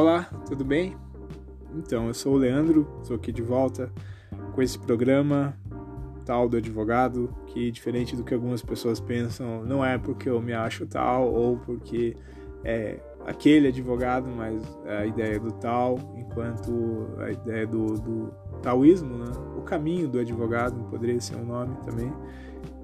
Olá, 0.00 0.22
tudo 0.48 0.64
bem? 0.64 0.96
Então, 1.76 2.06
eu 2.06 2.14
sou 2.14 2.32
o 2.32 2.38
Leandro, 2.38 2.88
estou 3.02 3.16
aqui 3.16 3.30
de 3.30 3.42
volta 3.42 3.92
com 4.54 4.62
esse 4.62 4.78
programa 4.78 5.54
tal 6.24 6.48
do 6.48 6.56
advogado, 6.56 7.28
que 7.48 7.70
diferente 7.70 8.16
do 8.16 8.24
que 8.24 8.32
algumas 8.32 8.62
pessoas 8.62 8.98
pensam, 8.98 9.62
não 9.62 9.84
é 9.84 9.98
porque 9.98 10.30
eu 10.30 10.40
me 10.40 10.54
acho 10.54 10.86
tal 10.86 11.30
ou 11.30 11.58
porque 11.58 12.16
é 12.64 12.98
aquele 13.26 13.68
advogado, 13.68 14.26
mas 14.26 14.64
a 14.86 15.04
ideia 15.04 15.38
do 15.38 15.52
tal, 15.52 15.98
enquanto 16.16 17.06
a 17.18 17.32
ideia 17.32 17.66
do, 17.66 18.00
do 18.00 18.32
taoísmo, 18.62 19.18
né? 19.18 19.30
o 19.54 19.60
caminho 19.60 20.08
do 20.08 20.18
advogado 20.18 20.82
poderia 20.88 21.20
ser 21.20 21.36
um 21.36 21.44
nome 21.44 21.76
também. 21.84 22.10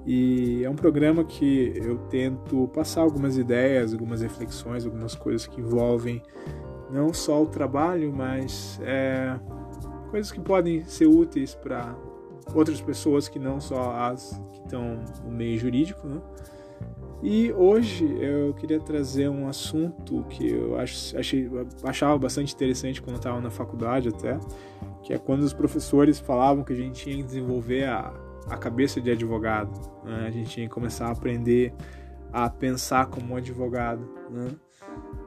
E 0.04 0.62
é 0.62 0.68
um 0.68 0.76
programa 0.76 1.24
que 1.24 1.72
eu 1.76 1.96
tento 2.10 2.68
passar 2.74 3.00
algumas 3.00 3.38
ideias, 3.38 3.94
algumas 3.94 4.20
reflexões, 4.20 4.84
algumas 4.84 5.14
coisas 5.14 5.46
que 5.46 5.62
envolvem 5.62 6.22
não 6.90 7.12
só 7.12 7.42
o 7.42 7.46
trabalho, 7.46 8.12
mas 8.12 8.80
é, 8.82 9.38
coisas 10.10 10.30
que 10.30 10.40
podem 10.40 10.84
ser 10.84 11.06
úteis 11.06 11.54
para 11.54 11.94
outras 12.54 12.80
pessoas 12.80 13.28
que 13.28 13.38
não 13.38 13.60
só 13.60 13.92
as 13.96 14.40
que 14.52 14.60
estão 14.60 15.04
no 15.24 15.30
meio 15.30 15.58
jurídico, 15.58 16.06
né? 16.06 16.20
E 17.22 17.50
hoje 17.52 18.04
eu 18.20 18.52
queria 18.54 18.78
trazer 18.78 19.28
um 19.28 19.48
assunto 19.48 20.24
que 20.28 20.52
eu 20.52 20.78
ach, 20.78 21.14
achei, 21.16 21.50
achava 21.82 22.18
bastante 22.18 22.54
interessante 22.54 23.00
quando 23.00 23.16
estava 23.16 23.40
na 23.40 23.50
faculdade 23.50 24.08
até, 24.08 24.38
que 25.02 25.14
é 25.14 25.18
quando 25.18 25.40
os 25.40 25.52
professores 25.52 26.18
falavam 26.18 26.62
que 26.62 26.72
a 26.72 26.76
gente 26.76 27.02
tinha 27.02 27.16
que 27.16 27.22
desenvolver 27.22 27.84
a, 27.84 28.12
a 28.48 28.56
cabeça 28.56 29.00
de 29.00 29.10
advogado, 29.10 29.72
né? 30.04 30.26
a 30.26 30.30
gente 30.30 30.50
tinha 30.50 30.68
que 30.68 30.74
começar 30.74 31.06
a 31.06 31.12
aprender 31.12 31.72
a 32.32 32.50
pensar 32.50 33.06
como 33.06 33.34
advogado. 33.34 34.06
Né? 34.30 34.50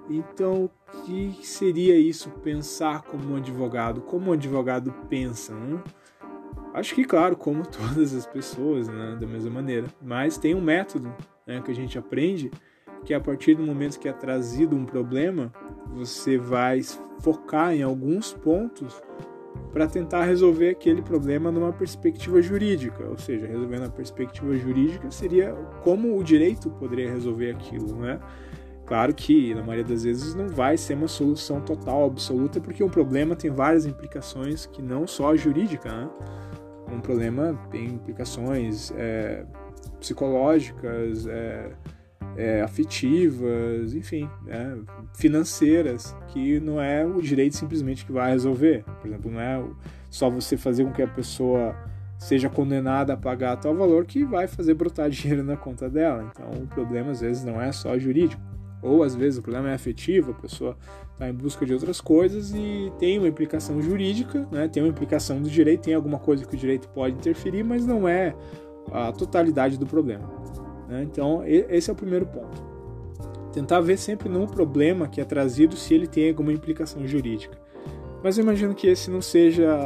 Então, 0.09 0.65
o 0.65 1.03
que 1.03 1.38
seria 1.43 1.97
isso, 1.97 2.29
pensar 2.43 3.03
como 3.03 3.33
um 3.33 3.38
advogado? 3.38 4.02
Como 4.02 4.31
um 4.31 4.33
advogado 4.33 4.91
pensa? 5.07 5.53
Né? 5.53 5.81
Acho 6.73 6.95
que, 6.95 7.03
claro, 7.03 7.35
como 7.35 7.65
todas 7.67 8.13
as 8.15 8.25
pessoas, 8.25 8.87
né, 8.87 9.17
da 9.19 9.27
mesma 9.27 9.52
maneira. 9.52 9.87
Mas 10.02 10.37
tem 10.37 10.55
um 10.55 10.61
método 10.61 11.13
né, 11.45 11.61
que 11.63 11.71
a 11.71 11.75
gente 11.75 11.97
aprende 11.97 12.49
que 13.05 13.13
a 13.13 13.19
partir 13.19 13.55
do 13.55 13.63
momento 13.63 13.99
que 13.99 14.09
é 14.09 14.13
trazido 14.13 14.75
um 14.75 14.85
problema, 14.85 15.53
você 15.93 16.37
vai 16.37 16.81
focar 17.19 17.73
em 17.73 17.81
alguns 17.81 18.33
pontos 18.33 19.02
para 19.71 19.87
tentar 19.87 20.23
resolver 20.23 20.69
aquele 20.69 21.02
problema 21.02 21.52
numa 21.52 21.71
perspectiva 21.71 22.41
jurídica, 22.41 23.03
ou 23.05 23.17
seja, 23.17 23.47
resolvendo 23.47 23.85
a 23.85 23.89
perspectiva 23.89 24.55
jurídica 24.57 25.09
seria 25.11 25.53
como 25.83 26.17
o 26.17 26.23
direito 26.23 26.69
poderia 26.71 27.11
resolver 27.11 27.52
aquilo, 27.52 27.95
né? 27.95 28.19
Claro 28.90 29.14
que 29.14 29.54
na 29.54 29.62
maioria 29.62 29.84
das 29.84 30.04
vezes 30.04 30.34
não 30.34 30.48
vai 30.48 30.76
ser 30.76 30.95
uma 30.95 31.08
solução 31.08 31.62
total, 31.62 32.06
absoluta, 32.06 32.59
porque 32.59 32.84
um 32.84 32.90
problema 32.90 33.36
tem 33.36 33.52
várias 33.52 33.86
implicações 33.86 34.66
que 34.66 34.82
não 34.82 35.06
só 35.06 35.32
a 35.32 35.36
jurídica, 35.36 35.92
né? 35.92 36.09
Um 36.92 37.00
problema 37.00 37.56
tem 37.70 37.86
implicações 37.86 38.92
é, 38.98 39.45
psicológicas, 40.00 41.28
é, 41.28 41.70
é, 42.36 42.62
afetivas, 42.64 43.94
enfim, 43.94 44.28
né? 44.44 44.80
financeiras, 45.16 46.16
que 46.30 46.60
não 46.60 46.82
é 46.82 47.06
o 47.06 47.22
direito 47.22 47.58
simplesmente 47.58 48.04
que 48.04 48.12
vai 48.12 48.32
resolver. 48.32 48.84
Por 49.02 49.08
exemplo, 49.08 49.30
não 49.30 49.40
é 49.40 49.64
só 50.10 50.32
você 50.32 50.58
fazer 50.58 50.84
com 50.84 50.92
que 50.92 51.04
a 51.04 51.08
pessoa 51.08 51.76
seja 52.17 52.50
condenada 52.50 53.14
a 53.14 53.17
pagar 53.17 53.56
tal 53.58 53.76
valor 53.76 54.04
que 54.08 54.26
vai 54.26 54.48
fazer 54.48 54.73
brotar 54.73 55.12
dinheiro 55.14 55.44
na 55.44 55.56
conta 55.56 55.88
dela. 55.88 56.28
Então, 56.32 56.50
o 56.64 56.66
problema 56.66 57.12
às 57.12 57.22
vezes 57.22 57.44
não 57.44 57.62
é 57.62 57.72
só 57.72 57.95
jurídico. 58.00 58.48
Ou 58.81 59.03
às 59.03 59.16
vezes 59.16 59.39
o 59.39 59.41
problema 59.41 59.69
é 59.69 59.73
afetivo, 59.73 60.31
a 60.31 60.33
pessoa 60.33 60.77
está 61.13 61.30
em 61.30 61.33
busca 61.33 61.66
de 61.66 61.73
outras 61.73 61.99
coisas 61.99 62.54
e 62.54 62.92
tem 62.98 63.17
uma 63.17 63.27
implicação 63.27 63.81
jurídica, 63.81 64.48
né? 64.52 64.67
tem 64.67 64.81
uma 64.81 64.89
implicação 64.89 65.42
do 65.42 65.49
direito, 65.49 65.81
tem 65.81 65.93
alguma 65.93 66.17
coisa 66.17 66.45
que 66.45 66.55
o 66.55 66.58
direito 66.58 66.87
pode 66.89 67.15
interferir, 67.15 67.64
mas 67.64 67.86
não 67.86 68.08
é 68.08 68.33
a 68.92 69.11
totalidade 69.11 69.77
do 69.77 69.86
problema. 69.86 70.30
Né? 70.87 71.04
Então, 71.04 71.43
esse 71.45 71.89
é 71.89 71.93
o 71.93 71.95
primeiro 71.95 72.26
ponto. 72.26 72.70
Tentar 73.52 73.81
ver 73.81 73.98
sempre 73.98 74.30
no 74.30 74.48
problema 74.48 75.08
que 75.08 75.20
é 75.20 75.25
trazido 75.25 75.75
se 75.75 75.93
ele 75.93 76.08
tem 76.08 76.30
alguma 76.30 76.54
implicação 76.54 77.05
jurídica. 77.05 77.58
Mas 78.23 78.37
eu 78.37 78.43
imagino 78.43 78.73
que 78.73 78.87
esse 78.87 79.09
não 79.09 79.21
seja, 79.21 79.77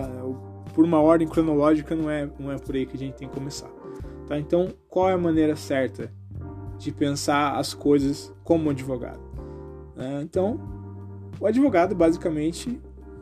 por 0.74 0.84
uma 0.84 1.00
ordem 1.00 1.28
cronológica, 1.28 1.96
não 1.96 2.10
é, 2.10 2.30
não 2.40 2.52
é 2.52 2.58
por 2.58 2.76
aí 2.76 2.86
que 2.86 2.96
a 2.96 3.00
gente 3.00 3.14
tem 3.14 3.28
que 3.28 3.34
começar. 3.34 3.70
Tá? 4.28 4.38
Então, 4.38 4.70
qual 4.90 5.10
é 5.10 5.14
a 5.14 5.18
maneira 5.18 5.56
certa 5.56 6.12
de 6.84 6.92
pensar 6.92 7.58
as 7.58 7.74
coisas 7.74 8.34
como 8.44 8.70
advogado. 8.70 9.22
Né? 9.96 10.22
Então, 10.24 10.60
o 11.40 11.46
advogado 11.46 11.96
basicamente 11.96 12.80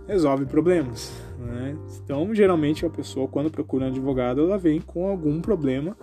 resolve 0.07 0.45
problemas. 0.45 1.11
Né? 1.37 1.77
Então, 2.03 2.33
geralmente 2.33 2.85
a 2.85 2.89
pessoa, 2.89 3.27
quando 3.27 3.49
procura 3.49 3.85
um 3.85 3.89
advogado, 3.89 4.41
ela 4.41 4.57
vem 4.57 4.81
com 4.81 5.07
algum 5.07 5.41
problema, 5.41 5.95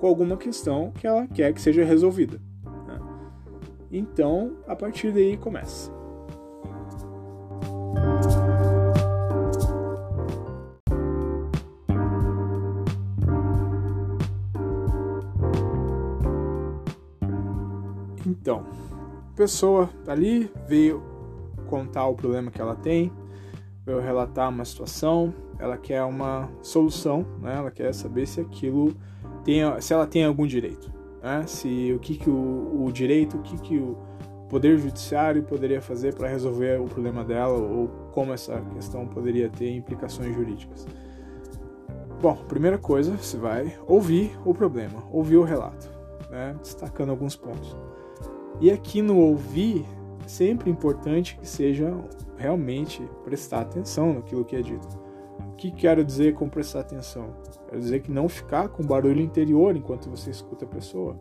com 0.00 0.06
alguma 0.06 0.36
questão 0.36 0.92
que 0.92 1.06
ela 1.06 1.26
quer 1.26 1.52
que 1.52 1.60
seja 1.60 1.84
resolvida. 1.84 2.40
Né? 2.86 3.00
Então, 3.90 4.56
a 4.66 4.74
partir 4.74 5.12
daí 5.12 5.36
começa. 5.36 6.01
Então, 18.42 18.64
a 19.32 19.36
pessoa 19.36 19.88
ali 20.04 20.50
veio 20.66 21.00
contar 21.68 22.08
o 22.08 22.14
problema 22.16 22.50
que 22.50 22.60
ela 22.60 22.74
tem, 22.74 23.12
veio 23.86 24.00
relatar 24.00 24.48
uma 24.48 24.64
situação, 24.64 25.32
ela 25.60 25.78
quer 25.78 26.02
uma 26.02 26.50
solução, 26.60 27.24
né? 27.40 27.54
Ela 27.56 27.70
quer 27.70 27.94
saber 27.94 28.26
se 28.26 28.40
aquilo 28.40 28.96
tem, 29.44 29.62
se 29.80 29.94
ela 29.94 30.08
tem 30.08 30.24
algum 30.24 30.44
direito, 30.44 30.92
né? 31.22 31.44
Se 31.46 31.92
o 31.94 32.00
que 32.00 32.16
que 32.16 32.28
o, 32.28 32.84
o 32.84 32.90
direito, 32.90 33.36
o 33.36 33.42
que 33.42 33.56
que 33.58 33.78
o 33.78 33.96
poder 34.48 34.76
judiciário 34.76 35.44
poderia 35.44 35.80
fazer 35.80 36.12
para 36.12 36.26
resolver 36.26 36.80
o 36.80 36.86
problema 36.86 37.24
dela 37.24 37.56
ou 37.56 37.86
como 38.10 38.32
essa 38.32 38.60
questão 38.74 39.06
poderia 39.06 39.48
ter 39.48 39.70
implicações 39.70 40.34
jurídicas. 40.34 40.84
Bom, 42.20 42.34
primeira 42.48 42.76
coisa, 42.76 43.16
você 43.16 43.36
vai 43.36 43.78
ouvir 43.86 44.36
o 44.44 44.52
problema, 44.52 45.04
ouvir 45.12 45.36
o 45.36 45.44
relato, 45.44 45.88
né? 46.28 46.56
destacando 46.60 47.10
alguns 47.10 47.36
pontos. 47.36 47.76
E 48.62 48.70
aqui 48.70 49.02
no 49.02 49.18
ouvir, 49.18 49.84
sempre 50.24 50.70
importante 50.70 51.36
que 51.36 51.48
seja 51.48 51.92
realmente 52.36 53.02
prestar 53.24 53.62
atenção 53.62 54.14
naquilo 54.14 54.44
que 54.44 54.54
é 54.54 54.62
dito. 54.62 54.86
O 55.48 55.56
que 55.56 55.72
quero 55.72 56.04
dizer 56.04 56.34
com 56.34 56.48
prestar 56.48 56.78
atenção? 56.82 57.34
Quero 57.66 57.80
dizer 57.80 58.02
que 58.02 58.12
não 58.12 58.28
ficar 58.28 58.68
com 58.68 58.84
barulho 58.84 59.20
interior 59.20 59.74
enquanto 59.74 60.08
você 60.08 60.30
escuta 60.30 60.64
a 60.64 60.68
pessoa. 60.68 61.18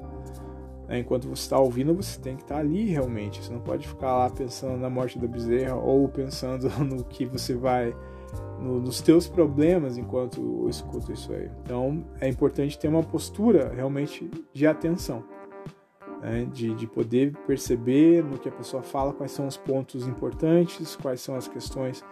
Né? 0.87 0.99
Enquanto 0.99 1.27
você 1.27 1.41
está 1.41 1.57
ouvindo, 1.57 1.95
você 1.95 2.21
tem 2.21 2.35
que 2.35 2.43
estar 2.43 2.59
ali 2.59 2.83
realmente. 2.83 3.43
Você 3.43 3.51
não 3.51 3.61
pode 3.61 3.87
ficar 3.87 4.15
lá 4.15 4.29
pensando 4.29 4.77
na 4.77 4.89
morte 4.89 5.17
da 5.17 5.27
bezerra 5.27 5.77
ou 5.77 6.07
pensando 6.07 6.69
no 6.85 7.03
que 7.03 7.25
você 7.25 7.55
vai. 7.55 7.91
No, 8.59 8.79
nos 8.79 9.01
teus 9.01 9.27
problemas 9.27 9.97
enquanto 9.97 10.69
escuta 10.69 11.11
isso 11.11 11.33
aí. 11.33 11.49
Então 11.63 12.05
é 12.19 12.27
importante 12.27 12.77
ter 12.77 12.87
uma 12.87 13.01
postura 13.01 13.73
realmente 13.73 14.29
de 14.53 14.67
atenção 14.67 15.23
né, 16.21 16.47
de, 16.51 16.73
de 16.75 16.87
poder 16.87 17.35
perceber 17.47 18.23
no 18.23 18.37
que 18.37 18.47
a 18.47 18.51
pessoa 18.51 18.83
fala 18.83 19.11
quais 19.13 19.31
são 19.31 19.47
os 19.47 19.57
pontos 19.57 20.07
importantes, 20.07 20.95
quais 20.95 21.19
são 21.21 21.35
as 21.35 21.47
questões 21.47 22.03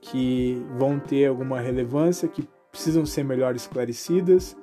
que 0.00 0.64
vão 0.78 0.98
ter 0.98 1.26
alguma 1.26 1.60
relevância, 1.60 2.26
que 2.26 2.48
precisam 2.70 3.04
ser 3.04 3.24
melhor 3.24 3.54
esclarecidas, 3.54 4.56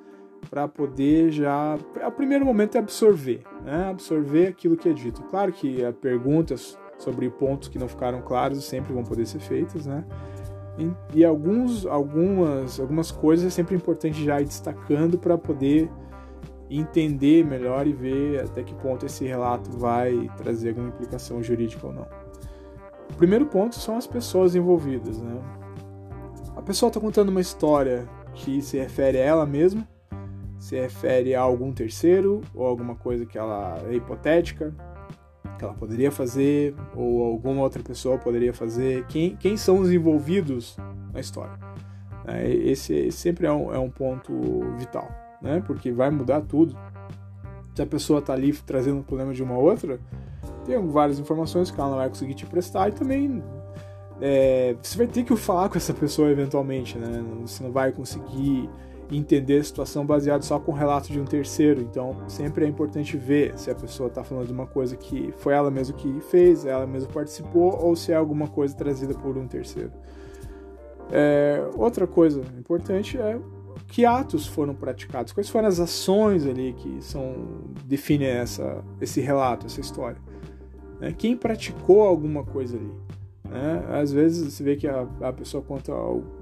para 0.50 0.66
poder 0.66 1.30
já. 1.30 1.78
O 2.06 2.10
primeiro 2.12 2.44
momento 2.44 2.76
é 2.76 2.78
absorver, 2.78 3.42
né? 3.64 3.90
absorver 3.90 4.48
aquilo 4.48 4.76
que 4.76 4.88
é 4.88 4.92
dito. 4.92 5.22
Claro 5.24 5.52
que 5.52 5.78
perguntas 6.00 6.78
sobre 6.96 7.30
pontos 7.30 7.68
que 7.68 7.78
não 7.78 7.88
ficaram 7.88 8.20
claros 8.20 8.64
sempre 8.64 8.92
vão 8.92 9.04
poder 9.04 9.26
ser 9.26 9.38
feitas, 9.38 9.86
né? 9.86 10.04
E, 10.78 11.18
e 11.18 11.24
alguns, 11.24 11.86
algumas, 11.86 12.78
algumas 12.78 13.10
coisas 13.10 13.46
é 13.46 13.50
sempre 13.50 13.74
importante 13.74 14.24
já 14.24 14.40
ir 14.40 14.44
destacando 14.44 15.18
para 15.18 15.36
poder 15.36 15.90
entender 16.70 17.44
melhor 17.44 17.86
e 17.86 17.92
ver 17.92 18.44
até 18.44 18.62
que 18.62 18.74
ponto 18.74 19.06
esse 19.06 19.24
relato 19.24 19.70
vai 19.76 20.30
trazer 20.36 20.70
alguma 20.70 20.88
implicação 20.88 21.42
jurídica 21.42 21.86
ou 21.86 21.92
não. 21.92 22.06
O 23.10 23.14
primeiro 23.16 23.46
ponto 23.46 23.76
são 23.76 23.96
as 23.96 24.06
pessoas 24.06 24.54
envolvidas. 24.54 25.18
Né? 25.18 25.40
A 26.56 26.62
pessoa 26.62 26.88
está 26.88 27.00
contando 27.00 27.30
uma 27.30 27.40
história 27.40 28.08
que 28.34 28.60
se 28.60 28.76
refere 28.76 29.18
a 29.18 29.22
ela 29.22 29.46
mesma, 29.46 29.88
se 30.58 30.76
refere 30.76 31.34
a 31.34 31.40
algum 31.40 31.72
terceiro 31.72 32.42
ou 32.54 32.66
alguma 32.66 32.94
coisa 32.94 33.24
que 33.24 33.38
ela 33.38 33.80
é 33.88 33.94
hipotética, 33.94 34.74
que 35.56 35.64
ela 35.64 35.74
poderia 35.74 36.12
fazer 36.12 36.74
ou 36.94 37.24
alguma 37.24 37.62
outra 37.62 37.82
pessoa 37.82 38.18
poderia 38.18 38.52
fazer. 38.52 39.06
Quem, 39.06 39.34
quem 39.36 39.56
são 39.56 39.78
os 39.78 39.90
envolvidos 39.90 40.76
na 41.12 41.20
história? 41.20 41.58
É, 42.26 42.48
esse 42.50 43.10
sempre 43.10 43.46
é 43.46 43.52
um, 43.52 43.72
é 43.74 43.78
um 43.78 43.90
ponto 43.90 44.32
vital 44.76 45.08
né? 45.40 45.62
Porque 45.66 45.92
vai 45.92 46.10
mudar 46.10 46.40
tudo. 46.42 46.76
Se 47.74 47.82
a 47.82 47.86
pessoa 47.86 48.18
está 48.18 48.32
ali 48.32 48.52
trazendo 48.52 48.98
um 48.98 49.02
problema 49.02 49.32
de 49.32 49.42
uma 49.42 49.56
outra, 49.56 50.00
tem 50.64 50.84
várias 50.88 51.18
informações 51.18 51.70
que 51.70 51.80
ela 51.80 51.90
não 51.90 51.96
vai 51.96 52.08
conseguir 52.08 52.34
te 52.34 52.44
prestar 52.44 52.88
e 52.88 52.92
também 52.92 53.42
é, 54.20 54.74
você 54.82 54.98
vai 54.98 55.06
ter 55.06 55.22
que 55.22 55.34
falar 55.36 55.68
com 55.68 55.78
essa 55.78 55.94
pessoa 55.94 56.30
eventualmente, 56.30 56.98
né? 56.98 57.24
Você 57.42 57.62
não 57.62 57.70
vai 57.70 57.92
conseguir 57.92 58.68
entender 59.10 59.58
a 59.58 59.64
situação 59.64 60.04
baseado 60.04 60.42
só 60.42 60.58
com 60.58 60.72
o 60.72 60.74
relato 60.74 61.10
de 61.10 61.20
um 61.20 61.24
terceiro. 61.24 61.80
Então, 61.80 62.28
sempre 62.28 62.64
é 62.64 62.68
importante 62.68 63.16
ver 63.16 63.58
se 63.58 63.70
a 63.70 63.74
pessoa 63.74 64.08
está 64.08 64.22
falando 64.22 64.46
de 64.46 64.52
uma 64.52 64.66
coisa 64.66 64.96
que 64.96 65.32
foi 65.38 65.54
ela 65.54 65.70
mesma 65.70 65.96
que 65.96 66.20
fez, 66.20 66.64
ela 66.64 66.86
mesma 66.86 67.10
participou, 67.10 67.78
ou 67.80 67.96
se 67.96 68.12
é 68.12 68.16
alguma 68.16 68.48
coisa 68.48 68.74
trazida 68.74 69.14
por 69.14 69.38
um 69.38 69.46
terceiro. 69.46 69.92
É, 71.10 71.66
outra 71.74 72.06
coisa 72.06 72.42
importante 72.58 73.16
é 73.16 73.38
que 73.88 74.04
atos 74.04 74.46
foram 74.46 74.74
praticados, 74.74 75.32
quais 75.32 75.48
foram 75.48 75.66
as 75.66 75.80
ações 75.80 76.46
ali 76.46 76.74
que 76.74 76.98
são 77.00 77.34
definem 77.84 78.28
essa, 78.28 78.84
esse 79.00 79.20
relato, 79.20 79.66
essa 79.66 79.80
história. 79.80 80.18
Né? 81.00 81.12
Quem 81.16 81.34
praticou 81.34 82.02
alguma 82.02 82.44
coisa 82.44 82.76
ali? 82.76 82.92
Né? 83.48 83.84
Às 83.88 84.12
vezes 84.12 84.52
você 84.52 84.62
vê 84.62 84.76
que 84.76 84.86
a, 84.86 85.08
a 85.22 85.32
pessoa 85.32 85.62
conta, 85.62 85.92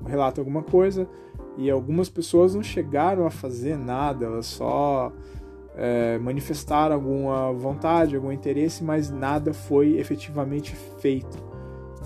relata 0.05 0.41
alguma 0.41 0.63
coisa 0.63 1.09
e 1.57 1.71
algumas 1.71 2.09
pessoas 2.09 2.55
não 2.55 2.65
chegaram 2.65 3.25
a 3.25 3.31
fazer 3.31 3.79
nada, 3.79 4.27
elas 4.27 4.47
só 4.47 5.13
é, 5.77 6.19
manifestaram 6.19 6.97
alguma 6.97 7.53
vontade, 7.53 8.17
algum 8.17 8.33
interesse, 8.33 8.83
mas 8.83 9.09
nada 9.09 9.55
foi 9.55 9.99
efetivamente 9.99 10.75
feito. 10.99 11.39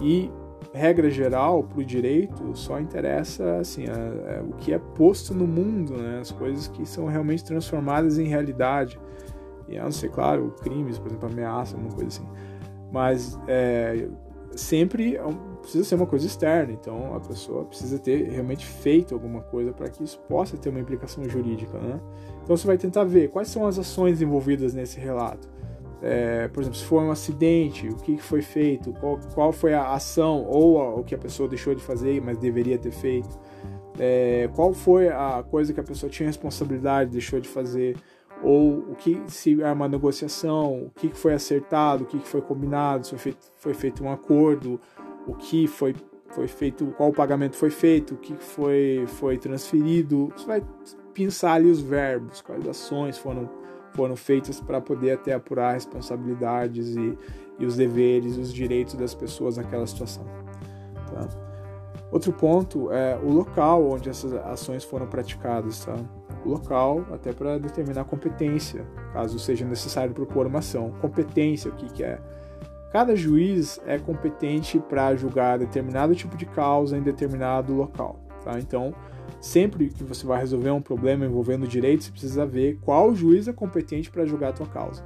E 0.00 0.30
regra 0.72 1.10
geral 1.10 1.62
para 1.62 1.80
o 1.80 1.84
direito 1.84 2.56
só 2.56 2.78
interessa 2.78 3.58
assim 3.58 3.86
a, 3.86 4.38
a, 4.38 4.42
o 4.42 4.52
que 4.54 4.72
é 4.72 4.78
posto 4.78 5.34
no 5.34 5.46
mundo, 5.46 5.96
né? 5.96 6.18
as 6.20 6.30
coisas 6.30 6.68
que 6.68 6.86
são 6.86 7.06
realmente 7.06 7.44
transformadas 7.44 8.18
em 8.18 8.24
realidade. 8.24 9.00
E 9.68 9.78
a 9.78 9.84
não 9.84 9.92
ser, 9.92 10.10
claro, 10.10 10.54
crimes, 10.62 10.98
por 10.98 11.08
exemplo, 11.08 11.28
ameaça, 11.28 11.76
alguma 11.76 11.94
coisa 11.94 12.08
assim. 12.08 12.28
Mas 12.92 13.38
é, 13.46 14.08
sempre 14.56 15.16
é 15.16 15.22
precisa 15.60 15.84
ser 15.84 15.94
uma 15.94 16.06
coisa 16.06 16.26
externa, 16.26 16.72
então 16.72 17.14
a 17.14 17.20
pessoa 17.20 17.64
precisa 17.64 17.98
ter 17.98 18.30
realmente 18.30 18.64
feito 18.66 19.14
alguma 19.14 19.42
coisa 19.42 19.72
para 19.72 19.88
que 19.88 20.02
isso 20.02 20.18
possa 20.20 20.56
ter 20.56 20.70
uma 20.70 20.80
implicação 20.80 21.22
jurídica. 21.28 21.78
Né? 21.78 22.00
Então 22.42 22.56
você 22.56 22.66
vai 22.66 22.78
tentar 22.78 23.04
ver 23.04 23.28
quais 23.28 23.48
são 23.48 23.66
as 23.66 23.78
ações 23.78 24.22
envolvidas 24.22 24.74
nesse 24.74 24.98
relato. 24.98 25.48
É, 26.02 26.48
por 26.48 26.62
exemplo, 26.62 26.78
se 26.78 26.84
foi 26.84 27.02
um 27.04 27.10
acidente, 27.10 27.88
o 27.88 27.96
que 27.96 28.16
foi 28.16 28.40
feito, 28.40 28.92
qual, 28.94 29.18
qual 29.34 29.52
foi 29.52 29.74
a 29.74 29.92
ação 29.92 30.46
ou 30.46 30.80
a, 30.80 30.94
o 30.94 31.04
que 31.04 31.14
a 31.14 31.18
pessoa 31.18 31.48
deixou 31.48 31.74
de 31.74 31.82
fazer, 31.82 32.22
mas 32.22 32.38
deveria 32.38 32.78
ter 32.78 32.90
feito, 32.90 33.38
é, 33.98 34.48
qual 34.54 34.72
foi 34.72 35.08
a 35.08 35.44
coisa 35.48 35.74
que 35.74 35.80
a 35.80 35.82
pessoa 35.82 36.08
tinha 36.08 36.26
responsabilidade, 36.26 37.10
deixou 37.10 37.38
de 37.38 37.48
fazer, 37.48 37.96
ou 38.42 38.78
o 38.78 38.94
que 38.94 39.20
se 39.26 39.60
é 39.62 39.70
uma 39.70 39.88
negociação, 39.88 40.84
o 40.84 40.90
que 40.90 41.08
foi 41.10 41.34
acertado, 41.34 42.04
o 42.04 42.06
que 42.06 42.18
foi 42.20 42.40
combinado, 42.40 43.04
se 43.04 43.10
foi 43.10 43.18
feito, 43.18 43.52
foi 43.56 43.74
feito 43.74 44.02
um 44.02 44.10
acordo, 44.10 44.80
o 45.26 45.34
que 45.34 45.66
foi, 45.66 45.94
foi 46.30 46.48
feito, 46.48 46.86
qual 46.96 47.12
pagamento 47.12 47.56
foi 47.56 47.68
feito, 47.68 48.14
o 48.14 48.16
que 48.16 48.34
foi, 48.36 49.04
foi 49.06 49.36
transferido. 49.36 50.32
Você 50.34 50.46
vai 50.46 50.62
pensar 51.12 51.54
ali 51.54 51.70
os 51.70 51.82
verbos, 51.82 52.40
quais 52.40 52.66
ações 52.66 53.18
foram 53.18 53.59
foram 53.94 54.16
feitas 54.16 54.60
para 54.60 54.80
poder 54.80 55.12
até 55.12 55.32
apurar 55.32 55.74
responsabilidades 55.74 56.96
e, 56.96 57.18
e 57.58 57.66
os 57.66 57.76
deveres, 57.76 58.36
os 58.36 58.52
direitos 58.52 58.94
das 58.94 59.14
pessoas 59.14 59.56
naquela 59.56 59.86
situação. 59.86 60.24
Tá? 61.10 61.28
Outro 62.10 62.32
ponto 62.32 62.90
é 62.90 63.18
o 63.22 63.30
local 63.30 63.88
onde 63.88 64.08
essas 64.08 64.32
ações 64.32 64.82
foram 64.82 65.06
praticadas. 65.06 65.84
Tá? 65.84 65.96
O 66.44 66.48
local, 66.48 67.04
até 67.12 67.32
para 67.32 67.58
determinar 67.58 68.04
competência, 68.04 68.84
caso 69.12 69.38
seja 69.38 69.64
necessário 69.64 70.12
propor 70.12 70.46
uma 70.46 70.58
ação. 70.58 70.92
Competência, 71.00 71.70
o 71.70 71.74
que, 71.74 71.92
que 71.92 72.02
é? 72.02 72.18
Cada 72.92 73.14
juiz 73.14 73.80
é 73.86 73.98
competente 73.98 74.80
para 74.80 75.14
julgar 75.14 75.58
determinado 75.58 76.14
tipo 76.14 76.36
de 76.36 76.46
causa 76.46 76.96
em 76.96 77.02
determinado 77.02 77.72
local. 77.72 78.18
Tá? 78.44 78.58
Então, 78.58 78.92
Sempre 79.40 79.88
que 79.88 80.04
você 80.04 80.26
vai 80.26 80.38
resolver 80.38 80.70
um 80.70 80.82
problema 80.82 81.24
envolvendo 81.24 81.66
direito, 81.66 82.04
você 82.04 82.10
precisa 82.10 82.44
ver 82.44 82.78
qual 82.82 83.14
juiz 83.14 83.48
é 83.48 83.52
competente 83.52 84.10
para 84.10 84.26
julgar 84.26 84.50
a 84.50 84.52
tua 84.52 84.66
causa. 84.66 85.02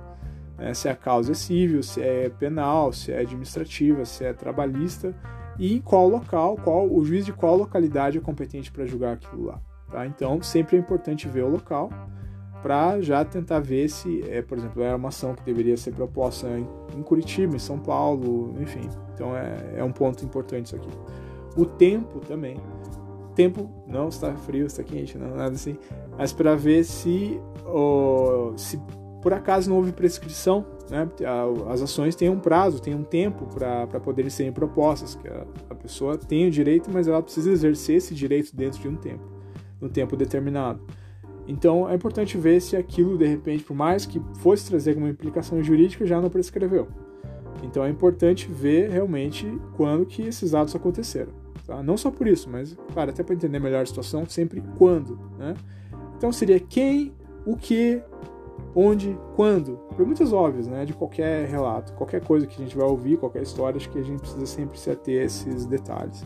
É, 0.58 0.74
se 0.74 0.88
a 0.88 0.96
causa 0.96 1.32
é 1.32 1.34
civil, 1.34 1.82
se 1.82 2.00
é 2.00 2.28
penal, 2.28 2.92
se 2.92 3.12
é 3.12 3.20
administrativa, 3.20 4.04
se 4.04 4.24
é 4.24 4.32
trabalhista 4.32 5.14
e 5.58 5.76
em 5.76 5.80
qual 5.80 6.08
local, 6.08 6.56
qual 6.56 6.88
o 6.88 7.04
juiz 7.04 7.24
de 7.24 7.32
qual 7.32 7.56
localidade 7.56 8.18
é 8.18 8.20
competente 8.20 8.72
para 8.72 8.84
julgar 8.84 9.14
aquilo 9.14 9.46
lá. 9.46 9.60
Tá? 9.90 10.06
Então, 10.06 10.42
sempre 10.42 10.76
é 10.76 10.80
importante 10.80 11.28
ver 11.28 11.44
o 11.44 11.48
local 11.48 11.90
para 12.60 13.00
já 13.00 13.24
tentar 13.24 13.60
ver 13.60 13.88
se, 13.88 14.22
é, 14.28 14.40
por 14.42 14.56
exemplo, 14.58 14.82
é 14.82 14.94
uma 14.94 15.10
ação 15.10 15.34
que 15.34 15.42
deveria 15.44 15.76
ser 15.76 15.92
proposta 15.92 16.48
em, 16.96 17.02
Curitiba, 17.02 17.54
em 17.54 17.58
São 17.58 17.78
Paulo, 17.78 18.56
enfim. 18.60 18.88
Então, 19.12 19.36
é, 19.36 19.74
é 19.76 19.84
um 19.84 19.92
ponto 19.92 20.24
importante 20.24 20.66
isso 20.66 20.76
aqui. 20.76 20.88
O 21.56 21.66
tempo 21.66 22.20
também 22.20 22.56
tempo 23.34 23.70
não 23.86 24.08
está 24.08 24.34
frio, 24.34 24.66
está 24.66 24.82
quente, 24.82 25.18
não 25.18 25.36
nada 25.36 25.54
assim, 25.54 25.76
mas 26.16 26.32
para 26.32 26.54
ver 26.54 26.84
se, 26.84 27.40
oh, 27.66 28.52
se 28.56 28.80
por 29.20 29.32
acaso 29.32 29.70
não 29.70 29.76
houve 29.76 29.92
prescrição, 29.92 30.66
né? 30.90 31.08
As 31.70 31.80
ações 31.80 32.14
têm 32.14 32.28
um 32.28 32.38
prazo, 32.38 32.80
têm 32.80 32.94
um 32.94 33.02
tempo 33.02 33.46
para 33.46 34.00
poderem 34.00 34.30
serem 34.30 34.52
propostas, 34.52 35.14
que 35.14 35.26
a, 35.26 35.46
a, 35.70 35.74
pessoa 35.74 36.18
tem 36.18 36.46
o 36.46 36.50
direito, 36.50 36.90
mas 36.92 37.08
ela 37.08 37.22
precisa 37.22 37.50
exercer 37.50 37.96
esse 37.96 38.14
direito 38.14 38.54
dentro 38.54 38.80
de 38.80 38.88
um 38.88 38.96
tempo, 38.96 39.24
um 39.80 39.88
tempo 39.88 40.14
determinado. 40.14 40.82
Então 41.46 41.88
é 41.88 41.94
importante 41.94 42.36
ver 42.36 42.60
se 42.60 42.76
aquilo, 42.76 43.16
de 43.16 43.26
repente, 43.26 43.64
por 43.64 43.74
mais 43.74 44.04
que 44.04 44.20
fosse 44.38 44.68
trazer 44.68 44.90
alguma 44.90 45.08
implicação 45.08 45.62
jurídica, 45.62 46.06
já 46.06 46.20
não 46.20 46.28
prescreveu. 46.28 46.88
Então 47.62 47.82
é 47.84 47.88
importante 47.88 48.50
ver 48.50 48.90
realmente 48.90 49.46
quando 49.76 50.04
que 50.04 50.22
esses 50.22 50.54
atos 50.54 50.74
aconteceram. 50.76 51.43
Tá? 51.66 51.82
Não 51.82 51.96
só 51.96 52.10
por 52.10 52.26
isso, 52.26 52.48
mas, 52.50 52.76
claro, 52.92 53.10
até 53.10 53.22
para 53.22 53.34
entender 53.34 53.58
melhor 53.58 53.82
a 53.82 53.86
situação, 53.86 54.26
sempre 54.26 54.62
quando. 54.76 55.18
Né? 55.38 55.54
Então 56.16 56.32
seria 56.32 56.60
quem, 56.60 57.12
o 57.46 57.56
que, 57.56 58.02
onde, 58.74 59.18
quando. 59.36 59.76
Perguntas 59.96 60.32
óbvias, 60.32 60.66
né? 60.66 60.84
De 60.84 60.92
qualquer 60.92 61.46
relato, 61.48 61.92
qualquer 61.94 62.22
coisa 62.22 62.46
que 62.46 62.54
a 62.54 62.64
gente 62.64 62.76
vai 62.76 62.86
ouvir, 62.86 63.16
qualquer 63.16 63.42
história, 63.42 63.76
acho 63.76 63.88
que 63.90 63.98
a 63.98 64.02
gente 64.02 64.20
precisa 64.20 64.46
sempre 64.46 64.78
se 64.78 64.90
ater 64.90 65.22
a 65.22 65.24
esses 65.24 65.66
detalhes. 65.66 66.24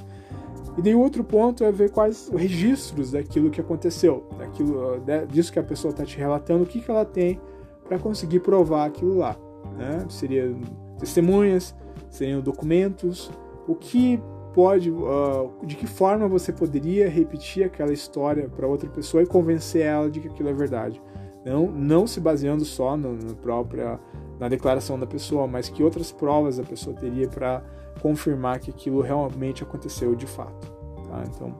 E 0.76 0.82
daí 0.82 0.94
o 0.94 1.00
outro 1.00 1.24
ponto 1.24 1.64
é 1.64 1.72
ver 1.72 1.90
quais 1.90 2.30
registros 2.32 3.10
daquilo 3.10 3.50
que 3.50 3.60
aconteceu, 3.60 4.28
daquilo, 4.38 5.02
disso 5.28 5.52
que 5.52 5.58
a 5.58 5.62
pessoa 5.62 5.90
está 5.90 6.04
te 6.04 6.16
relatando, 6.16 6.62
o 6.62 6.66
que, 6.66 6.80
que 6.80 6.90
ela 6.90 7.04
tem 7.04 7.40
para 7.86 7.98
conseguir 7.98 8.40
provar 8.40 8.86
aquilo 8.86 9.16
lá. 9.16 9.36
Né? 9.76 10.04
Seria 10.08 10.54
testemunhas, 10.98 11.74
seriam 12.08 12.40
documentos, 12.40 13.30
o 13.66 13.74
que 13.74 14.20
pode, 14.58 14.90
uh, 14.90 15.52
de 15.62 15.76
que 15.76 15.86
forma 15.86 16.26
você 16.26 16.52
poderia 16.52 17.08
repetir 17.08 17.62
aquela 17.62 17.92
história 17.92 18.48
para 18.48 18.66
outra 18.66 18.90
pessoa 18.90 19.22
e 19.22 19.26
convencer 19.26 19.82
ela 19.82 20.10
de 20.10 20.18
que 20.18 20.26
aquilo 20.26 20.48
é 20.48 20.52
verdade. 20.52 21.00
Não, 21.44 21.70
não 21.70 22.08
se 22.08 22.18
baseando 22.18 22.64
só 22.64 22.96
na, 22.96 23.08
na 23.08 23.34
própria 23.34 24.00
na 24.40 24.48
declaração 24.48 24.98
da 24.98 25.06
pessoa, 25.06 25.46
mas 25.46 25.68
que 25.68 25.84
outras 25.84 26.10
provas 26.10 26.58
a 26.58 26.64
pessoa 26.64 26.96
teria 26.96 27.28
para 27.28 27.62
confirmar 28.02 28.58
que 28.58 28.68
aquilo 28.68 29.00
realmente 29.00 29.62
aconteceu 29.62 30.16
de 30.16 30.26
fato. 30.26 30.72
Tá? 31.06 31.22
Então, 31.32 31.54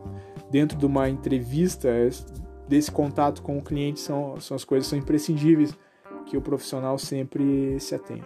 dentro 0.51 0.77
de 0.77 0.85
uma 0.85 1.09
entrevista, 1.09 1.89
desse 2.67 2.91
contato 2.91 3.43
com 3.43 3.59
o 3.59 3.63
cliente 3.63 4.01
são, 4.01 4.41
são 4.41 4.57
as 4.57 4.65
coisas 4.65 4.89
são 4.89 4.99
imprescindíveis 4.99 5.73
que 6.27 6.37
o 6.37 6.43
profissional 6.43 6.99
sempre 6.99 7.79
se 7.79 7.95
atém. 7.95 8.25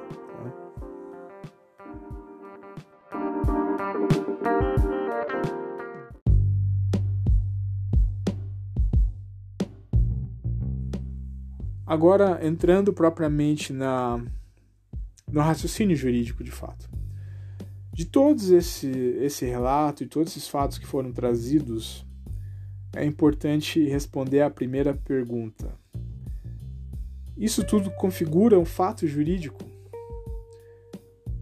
Agora, 11.92 12.40
entrando 12.42 12.90
propriamente 12.90 13.70
na, 13.70 14.18
no 15.30 15.42
raciocínio 15.42 15.94
jurídico 15.94 16.42
de 16.42 16.50
fato. 16.50 16.88
De 17.92 18.06
todos 18.06 18.48
esse, 18.48 18.88
esse 19.20 19.44
relato 19.44 20.02
e 20.02 20.06
todos 20.06 20.32
esses 20.32 20.48
fatos 20.48 20.78
que 20.78 20.86
foram 20.86 21.12
trazidos, 21.12 22.06
é 22.96 23.04
importante 23.04 23.86
responder 23.86 24.40
à 24.40 24.48
primeira 24.48 24.94
pergunta. 24.94 25.78
Isso 27.36 27.62
tudo 27.62 27.90
configura 27.90 28.58
um 28.58 28.64
fato 28.64 29.06
jurídico? 29.06 29.62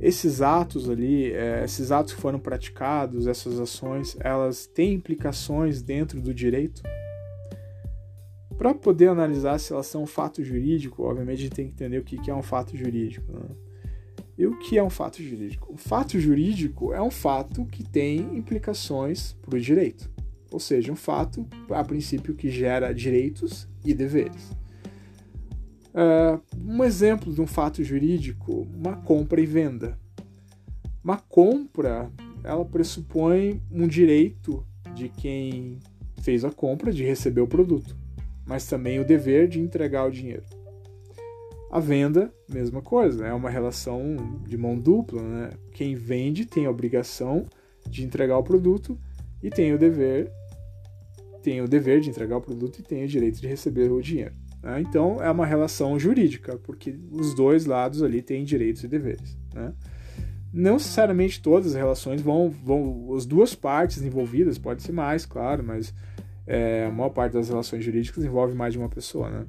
Esses 0.00 0.42
atos 0.42 0.90
ali, 0.90 1.30
é, 1.30 1.62
esses 1.62 1.92
atos 1.92 2.12
que 2.12 2.20
foram 2.20 2.40
praticados, 2.40 3.28
essas 3.28 3.60
ações, 3.60 4.16
elas 4.18 4.66
têm 4.66 4.94
implicações 4.94 5.80
dentro 5.80 6.20
do 6.20 6.34
direito? 6.34 6.82
Para 8.60 8.74
poder 8.74 9.08
analisar 9.08 9.58
se 9.58 9.72
elas 9.72 9.86
são 9.86 10.02
um 10.02 10.06
fato 10.06 10.44
jurídico, 10.44 11.02
obviamente 11.02 11.38
a 11.38 11.42
gente 11.44 11.54
tem 11.54 11.66
que 11.66 11.72
entender 11.72 11.96
o 11.96 12.04
que 12.04 12.30
é 12.30 12.34
um 12.34 12.42
fato 12.42 12.76
jurídico. 12.76 13.32
Né? 13.32 13.56
E 14.36 14.46
o 14.46 14.58
que 14.58 14.76
é 14.76 14.82
um 14.82 14.90
fato 14.90 15.22
jurídico? 15.22 15.72
Um 15.72 15.78
fato 15.78 16.20
jurídico 16.20 16.92
é 16.92 17.00
um 17.00 17.10
fato 17.10 17.64
que 17.64 17.82
tem 17.82 18.18
implicações 18.36 19.32
para 19.40 19.56
o 19.56 19.58
direito. 19.58 20.10
Ou 20.52 20.60
seja, 20.60 20.92
um 20.92 20.96
fato, 20.96 21.48
a 21.70 21.82
princípio, 21.82 22.34
que 22.34 22.50
gera 22.50 22.92
direitos 22.92 23.66
e 23.82 23.94
deveres. 23.94 24.50
Uh, 25.94 26.38
um 26.62 26.84
exemplo 26.84 27.32
de 27.32 27.40
um 27.40 27.46
fato 27.46 27.82
jurídico, 27.82 28.68
uma 28.74 28.94
compra 28.94 29.40
e 29.40 29.46
venda. 29.46 29.98
Uma 31.02 31.16
compra 31.16 32.12
ela 32.44 32.66
pressupõe 32.66 33.62
um 33.72 33.88
direito 33.88 34.66
de 34.94 35.08
quem 35.08 35.78
fez 36.20 36.44
a 36.44 36.50
compra 36.50 36.92
de 36.92 37.02
receber 37.04 37.40
o 37.40 37.48
produto, 37.48 37.96
mas 38.50 38.66
também 38.66 38.98
o 38.98 39.04
dever 39.04 39.46
de 39.46 39.60
entregar 39.60 40.04
o 40.04 40.10
dinheiro. 40.10 40.42
A 41.70 41.78
venda, 41.78 42.34
mesma 42.48 42.82
coisa, 42.82 43.24
é 43.24 43.32
uma 43.32 43.48
relação 43.48 44.16
de 44.44 44.58
mão 44.58 44.76
dupla, 44.76 45.22
né? 45.22 45.50
Quem 45.70 45.94
vende 45.94 46.44
tem 46.44 46.66
a 46.66 46.70
obrigação 46.70 47.46
de 47.88 48.04
entregar 48.04 48.36
o 48.36 48.42
produto 48.42 48.98
e 49.40 49.48
tem 49.50 49.72
o 49.72 49.78
dever 49.78 50.32
tem 51.44 51.62
o 51.62 51.68
dever 51.68 52.00
de 52.00 52.10
entregar 52.10 52.38
o 52.38 52.40
produto 52.40 52.80
e 52.80 52.82
tem 52.82 53.04
o 53.04 53.08
direito 53.08 53.40
de 53.40 53.46
receber 53.46 53.90
o 53.90 54.02
dinheiro. 54.02 54.34
Né? 54.62 54.80
Então 54.80 55.22
é 55.22 55.30
uma 55.30 55.46
relação 55.46 55.98
jurídica, 55.98 56.58
porque 56.58 56.98
os 57.12 57.34
dois 57.34 57.64
lados 57.64 58.02
ali 58.02 58.20
têm 58.20 58.44
direitos 58.44 58.82
e 58.84 58.88
deveres. 58.88 59.38
Né? 59.54 59.72
Não 60.52 60.74
necessariamente 60.74 61.40
todas 61.40 61.68
as 61.68 61.74
relações 61.74 62.20
vão, 62.20 62.50
vão. 62.50 63.14
As 63.16 63.24
duas 63.24 63.54
partes 63.54 64.02
envolvidas, 64.02 64.58
pode 64.58 64.82
ser 64.82 64.92
mais, 64.92 65.24
claro, 65.24 65.62
mas 65.64 65.94
é, 66.50 66.86
a 66.86 66.90
maior 66.90 67.10
parte 67.10 67.34
das 67.34 67.48
relações 67.48 67.84
jurídicas 67.84 68.24
envolve 68.24 68.54
mais 68.54 68.72
de 68.72 68.78
uma 68.80 68.88
pessoa, 68.88 69.30
né? 69.30 69.46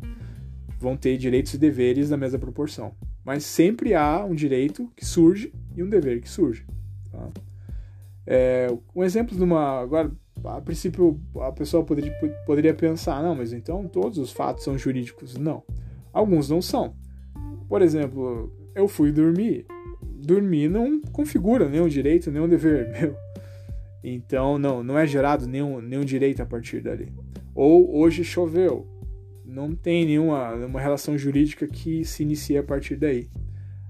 Vão 0.77 0.95
ter 0.95 1.17
direitos 1.17 1.51
e 1.55 1.57
deveres 1.57 2.11
na 2.11 2.17
mesma 2.17 2.37
proporção. 2.37 2.93
Mas 3.25 3.43
sempre 3.43 3.95
há 3.95 4.23
um 4.23 4.35
direito 4.35 4.87
que 4.95 5.03
surge 5.03 5.51
e 5.75 5.81
um 5.81 5.89
dever 5.89 6.21
que 6.21 6.29
surge. 6.29 6.63
Tá? 7.11 7.29
É, 8.27 8.67
um 8.95 9.03
exemplo 9.03 9.35
de 9.35 9.43
uma. 9.43 9.81
Agora, 9.81 10.11
a 10.43 10.61
princípio, 10.61 11.19
a 11.39 11.51
pessoa 11.51 11.83
poderia, 11.83 12.13
poderia 12.45 12.73
pensar: 12.73 13.23
não, 13.23 13.33
mas 13.33 13.51
então 13.51 13.87
todos 13.87 14.19
os 14.19 14.31
fatos 14.31 14.63
são 14.63 14.77
jurídicos. 14.77 15.35
Não. 15.37 15.63
Alguns 16.13 16.49
não 16.49 16.61
são. 16.61 16.93
Por 17.67 17.81
exemplo, 17.81 18.53
eu 18.75 18.87
fui 18.87 19.11
dormir 19.11 19.65
dormir 20.21 20.69
não 20.69 21.01
configura 21.11 21.67
nenhum 21.67 21.87
direito, 21.87 22.31
nenhum 22.31 22.47
dever 22.47 22.89
meu. 22.93 23.15
Então 24.03 24.57
não, 24.57 24.83
não 24.83 24.97
é 24.97 25.05
gerado 25.05 25.47
nenhum, 25.47 25.79
nenhum 25.81 26.03
direito 26.03 26.41
a 26.41 26.45
partir 26.45 26.81
dali. 26.81 27.11
Ou 27.53 27.97
hoje 27.97 28.23
choveu. 28.23 28.87
Não 29.45 29.75
tem 29.75 30.05
nenhuma 30.05 30.53
uma 30.53 30.79
relação 30.79 31.17
jurídica 31.17 31.67
que 31.67 32.05
se 32.05 32.23
inicia 32.23 32.61
a 32.61 32.63
partir 32.63 32.95
daí. 32.95 33.29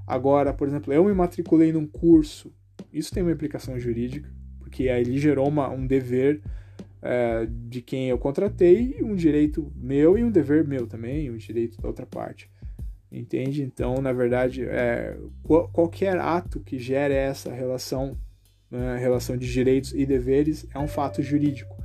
Agora, 0.07 0.53
por 0.53 0.67
exemplo, 0.67 0.91
eu 0.91 1.05
me 1.05 1.13
matriculei 1.13 1.71
num 1.71 1.85
curso. 1.85 2.51
Isso 2.91 3.13
tem 3.13 3.23
uma 3.23 3.31
implicação 3.31 3.79
jurídica, 3.79 4.29
porque 4.59 4.89
aí 4.89 5.01
ele 5.01 5.17
gerou 5.17 5.47
uma, 5.47 5.69
um 5.69 5.85
dever 5.85 6.41
é, 7.01 7.47
de 7.49 7.81
quem 7.81 8.09
eu 8.09 8.17
contratei, 8.17 8.97
um 9.01 9.15
direito 9.15 9.71
meu 9.75 10.17
e 10.17 10.23
um 10.23 10.31
dever 10.31 10.67
meu 10.67 10.87
também, 10.87 11.31
um 11.31 11.37
direito 11.37 11.81
da 11.81 11.87
outra 11.87 12.05
parte. 12.05 12.49
Entende? 13.11 13.61
Então, 13.61 13.95
na 13.95 14.13
verdade, 14.13 14.63
é, 14.63 15.17
qualquer 15.43 16.17
ato 16.17 16.61
que 16.61 16.79
gere 16.79 17.13
essa 17.13 17.51
relação, 17.51 18.17
né, 18.71 18.97
relação 18.97 19.35
de 19.35 19.51
direitos 19.51 19.93
e 19.93 20.05
deveres, 20.05 20.65
é 20.73 20.79
um 20.79 20.87
fato 20.87 21.21
jurídico. 21.21 21.75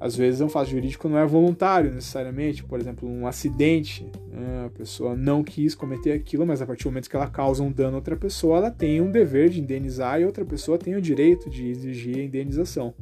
Às 0.00 0.14
vezes, 0.14 0.40
um 0.40 0.48
fato 0.48 0.70
jurídico 0.70 1.08
não 1.08 1.18
é 1.18 1.26
voluntário 1.26 1.92
necessariamente, 1.92 2.62
por 2.62 2.78
exemplo, 2.78 3.08
um 3.08 3.26
acidente, 3.26 4.10
né, 4.30 4.66
a 4.66 4.70
pessoa 4.70 5.16
não 5.16 5.42
quis 5.42 5.74
cometer 5.74 6.12
aquilo, 6.12 6.46
mas 6.46 6.62
a 6.62 6.66
partir 6.66 6.84
do 6.84 6.90
momento 6.90 7.08
que 7.08 7.16
ela 7.16 7.28
causa 7.28 7.62
um 7.62 7.72
dano 7.72 7.94
a 7.94 7.96
outra 7.96 8.16
pessoa, 8.16 8.58
ela 8.58 8.70
tem 8.70 9.00
um 9.00 9.10
dever 9.10 9.48
de 9.48 9.60
indenizar 9.60 10.20
e 10.20 10.24
outra 10.24 10.44
pessoa 10.44 10.78
tem 10.78 10.94
o 10.94 11.00
direito 11.00 11.50
de 11.50 11.66
exigir 11.66 12.18
a 12.18 12.22
indenização. 12.22 12.94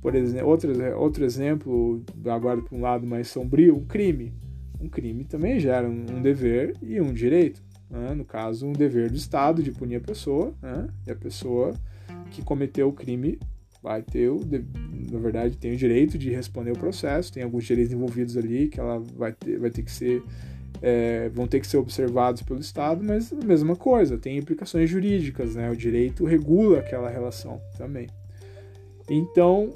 Por 0.00 0.14
exemplo, 0.14 0.48
outro, 0.48 0.96
outro 0.96 1.24
exemplo, 1.24 2.02
agora 2.26 2.62
para 2.62 2.76
um 2.76 2.80
lado 2.80 3.06
mais 3.06 3.28
sombrio, 3.28 3.76
um 3.76 3.84
crime 3.84 4.32
um 4.80 4.88
crime 4.88 5.24
também 5.24 5.60
gera 5.60 5.88
um 5.88 6.22
dever 6.22 6.74
e 6.82 7.00
um 7.00 7.12
direito. 7.12 7.62
Né? 7.90 8.14
No 8.14 8.24
caso, 8.24 8.66
um 8.66 8.72
dever 8.72 9.10
do 9.10 9.16
Estado 9.16 9.62
de 9.62 9.72
punir 9.72 9.96
a 9.96 10.00
pessoa, 10.00 10.54
né? 10.62 10.88
e 11.06 11.10
a 11.10 11.16
pessoa 11.16 11.74
que 12.30 12.42
cometeu 12.42 12.88
o 12.88 12.92
crime 12.92 13.38
vai 13.82 14.02
ter, 14.02 14.28
o, 14.28 14.40
na 15.10 15.18
verdade, 15.18 15.56
tem 15.56 15.72
o 15.72 15.76
direito 15.76 16.16
de 16.16 16.30
responder 16.30 16.70
o 16.70 16.78
processo, 16.78 17.32
tem 17.32 17.42
alguns 17.42 17.64
direitos 17.64 17.92
envolvidos 17.92 18.36
ali 18.36 18.68
que 18.68 18.78
ela 18.78 19.02
vai 19.16 19.32
ter, 19.32 19.58
vai 19.58 19.70
ter 19.70 19.82
que 19.82 19.90
ser 19.90 20.22
é, 20.82 21.28
vão 21.30 21.46
ter 21.46 21.60
que 21.60 21.66
ser 21.66 21.76
observados 21.76 22.42
pelo 22.42 22.60
Estado, 22.60 23.04
mas 23.04 23.32
a 23.32 23.44
mesma 23.44 23.76
coisa, 23.76 24.16
tem 24.16 24.38
implicações 24.38 24.88
jurídicas, 24.88 25.54
né? 25.54 25.70
O 25.70 25.76
direito 25.76 26.24
regula 26.24 26.78
aquela 26.78 27.10
relação 27.10 27.60
também. 27.76 28.06
Então, 29.08 29.72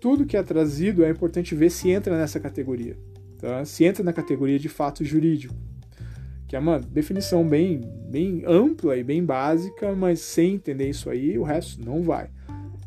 tudo 0.00 0.26
que 0.26 0.36
é 0.36 0.42
trazido 0.42 1.04
é 1.04 1.10
importante 1.10 1.54
ver 1.54 1.70
se 1.70 1.90
entra 1.90 2.16
nessa 2.16 2.38
categoria. 2.38 2.96
Tá? 3.38 3.64
Se 3.64 3.84
entra 3.84 4.04
na 4.04 4.12
categoria 4.12 4.58
de 4.58 4.68
fato 4.68 5.04
jurídico, 5.04 5.54
que 6.54 6.56
é 6.56 6.60
uma 6.60 6.78
definição 6.78 7.44
bem, 7.44 7.80
bem 8.08 8.44
ampla 8.46 8.96
e 8.96 9.02
bem 9.02 9.24
básica, 9.24 9.92
mas 9.92 10.20
sem 10.20 10.54
entender 10.54 10.88
isso 10.88 11.10
aí, 11.10 11.36
o 11.36 11.42
resto 11.42 11.84
não 11.84 12.00
vai. 12.00 12.30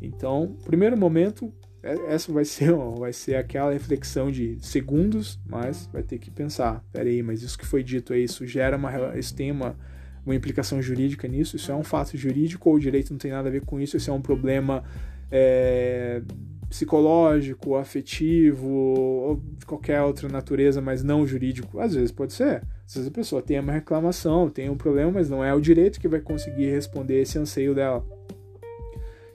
Então, 0.00 0.56
primeiro 0.64 0.96
momento, 0.96 1.52
é, 1.82 2.14
essa 2.14 2.32
vai 2.32 2.46
ser, 2.48 2.72
vai 2.98 3.12
ser 3.12 3.34
aquela 3.34 3.70
reflexão 3.70 4.30
de 4.30 4.56
segundos, 4.62 5.38
mas 5.46 5.86
vai 5.92 6.02
ter 6.02 6.16
que 6.16 6.30
pensar, 6.30 6.82
peraí, 6.90 7.22
mas 7.22 7.42
isso 7.42 7.58
que 7.58 7.66
foi 7.66 7.82
dito 7.82 8.14
aí, 8.14 8.24
isso 8.24 8.46
gera 8.46 8.78
uma, 8.78 9.18
isso 9.18 9.34
tem 9.34 9.50
uma, 9.50 9.76
uma 10.24 10.34
implicação 10.34 10.80
jurídica 10.80 11.28
nisso, 11.28 11.56
isso 11.56 11.70
é 11.70 11.74
um 11.74 11.84
fato 11.84 12.16
jurídico 12.16 12.70
ou 12.70 12.76
o 12.76 12.80
direito 12.80 13.10
não 13.10 13.18
tem 13.18 13.32
nada 13.32 13.50
a 13.50 13.52
ver 13.52 13.66
com 13.66 13.78
isso, 13.78 13.98
isso 13.98 14.10
é 14.10 14.14
um 14.14 14.22
problema 14.22 14.82
é, 15.30 16.22
psicológico, 16.68 17.76
afetivo, 17.76 18.68
ou 18.68 19.42
de 19.58 19.64
qualquer 19.64 20.02
outra 20.02 20.28
natureza, 20.28 20.80
mas 20.80 21.02
não 21.02 21.26
jurídico. 21.26 21.80
Às 21.80 21.94
vezes 21.94 22.12
pode 22.12 22.32
ser. 22.32 22.62
Às 22.86 22.94
vezes 22.94 23.08
a 23.08 23.12
pessoa 23.12 23.42
tem 23.42 23.58
uma 23.58 23.72
reclamação, 23.72 24.50
tem 24.50 24.68
um 24.68 24.76
problema, 24.76 25.12
mas 25.12 25.30
não 25.30 25.42
é 25.42 25.54
o 25.54 25.60
direito 25.60 26.00
que 26.00 26.08
vai 26.08 26.20
conseguir 26.20 26.70
responder 26.70 27.22
esse 27.22 27.38
anseio 27.38 27.74
dela. 27.74 28.04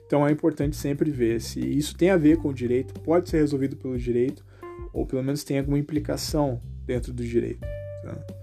Então 0.06 0.26
é 0.26 0.30
importante 0.30 0.76
sempre 0.76 1.10
ver 1.10 1.40
se 1.40 1.60
isso 1.60 1.96
tem 1.96 2.10
a 2.10 2.16
ver 2.16 2.36
com 2.36 2.48
o 2.48 2.54
direito, 2.54 2.94
pode 3.00 3.28
ser 3.28 3.38
resolvido 3.38 3.76
pelo 3.76 3.98
direito, 3.98 4.44
ou 4.92 5.06
pelo 5.06 5.22
menos 5.22 5.42
tem 5.42 5.58
alguma 5.58 5.78
implicação 5.78 6.60
dentro 6.86 7.12
do 7.12 7.24
direito. 7.24 7.66
Tá? 8.02 8.33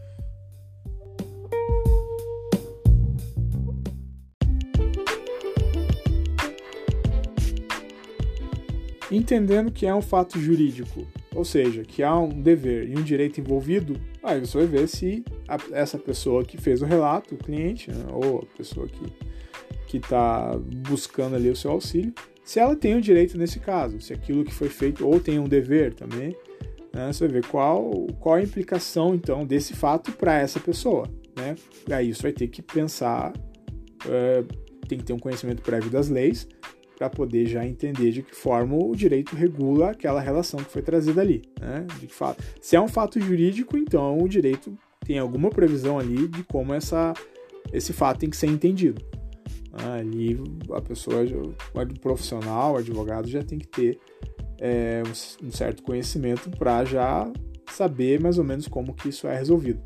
Entendendo 9.12 9.72
que 9.72 9.86
é 9.86 9.94
um 9.94 10.02
fato 10.02 10.40
jurídico, 10.40 11.06
ou 11.36 11.44
seja, 11.44 11.84
que 11.84 12.02
há 12.02 12.18
um 12.18 12.30
dever 12.30 12.90
e 12.90 12.98
um 12.98 13.04
direito 13.04 13.40
envolvido, 13.40 14.00
aí 14.24 14.40
você 14.40 14.58
vai 14.60 14.68
ver 14.68 14.88
se 14.88 15.24
a, 15.48 15.58
essa 15.74 15.98
pessoa 15.98 16.46
que 16.46 16.58
fez 16.58 16.82
o 16.82 16.86
relato, 16.86 17.36
o 17.36 17.38
cliente, 17.38 17.92
né, 17.92 18.06
ou 18.10 18.40
a 18.40 18.58
pessoa 18.58 18.88
que 18.88 19.98
está 19.98 20.58
buscando 20.88 21.36
ali 21.36 21.50
o 21.50 21.56
seu 21.56 21.72
auxílio, 21.72 22.14
se 22.44 22.60
ela 22.60 22.76
tem 22.76 22.96
o 22.96 22.98
um 22.98 23.02
direito 23.02 23.38
nesse 23.38 23.60
caso, 23.60 24.00
se 24.00 24.14
aquilo 24.14 24.46
que 24.46 24.54
foi 24.54 24.70
feito 24.70 25.06
ou 25.06 25.20
tem 25.20 25.38
um 25.38 25.48
dever 25.48 25.94
também, 25.94 26.36
né, 26.94 27.12
você 27.12 27.28
vai 27.28 27.42
ver 27.42 27.48
qual, 27.48 27.92
qual 28.20 28.36
a 28.36 28.42
implicação 28.42 29.14
então 29.14 29.46
desse 29.46 29.74
fato 29.74 30.12
para 30.14 30.40
essa 30.40 30.60
pessoa, 30.60 31.06
né? 31.36 31.56
E 31.88 31.94
aí 31.94 32.14
você 32.14 32.24
vai 32.24 32.32
ter 32.32 32.48
que 32.48 32.62
pensar, 32.62 33.34
é, 34.10 34.44
tem 34.88 34.98
que 34.98 35.04
ter 35.04 35.14
um 35.14 35.20
conhecimento 35.20 35.62
prévio 35.62 35.90
das 35.90 36.10
leis 36.10 36.48
para 37.02 37.10
poder 37.10 37.48
já 37.48 37.66
entender 37.66 38.12
de 38.12 38.22
que 38.22 38.36
forma 38.36 38.76
o 38.76 38.96
direito 38.96 39.36
regula 39.36 39.90
aquela 39.90 40.22
relação 40.22 40.60
que 40.64 40.70
foi 40.70 40.84
trazida 40.84 41.20
ali. 41.20 41.42
Né? 41.60 41.88
De 42.00 42.06
fato, 42.06 42.44
se 42.62 42.76
é 42.76 42.82
um 42.82 42.88
fato 42.88 43.20
jurídico, 43.20 43.76
então 43.76 44.20
o 44.20 44.30
direito 44.30 44.78
tem 45.04 45.18
alguma 45.18 45.50
previsão 45.50 45.98
ali 45.98 46.28
de 46.28 46.44
como 46.44 46.76
essa, 46.76 47.14
esse 47.74 47.92
fato 47.92 48.20
tem 48.20 48.30
que 48.30 48.38
ser 48.38 48.46
entendido. 48.46 49.04
Ah, 49.74 49.96
ali 49.96 50.40
a 50.74 50.80
pessoa, 50.80 51.24
o 51.24 52.00
profissional, 52.00 52.74
o 52.74 52.78
advogado, 52.78 53.28
já 53.28 53.42
tem 53.42 53.58
que 53.58 53.68
ter 53.68 53.98
é, 54.60 55.02
um 55.42 55.50
certo 55.50 55.82
conhecimento 55.82 56.52
para 56.52 56.86
já 56.86 57.28
saber 57.72 58.22
mais 58.22 58.38
ou 58.38 58.44
menos 58.44 58.68
como 58.68 58.94
que 58.94 59.10
isso 59.10 59.26
é 59.26 59.36
resolvido. 59.36 59.82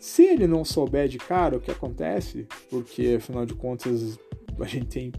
Se 0.00 0.24
ele 0.24 0.48
não 0.48 0.64
souber 0.64 1.06
de 1.06 1.18
cara 1.18 1.56
o 1.56 1.60
que 1.60 1.70
acontece, 1.70 2.48
porque 2.68 3.14
afinal 3.16 3.46
de 3.46 3.54
contas 3.54 4.18
a 4.60 4.66
gente 4.66 4.86
tem 4.86 5.12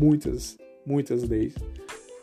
muitas, 0.00 0.56
muitas 0.86 1.22
leis. 1.28 1.54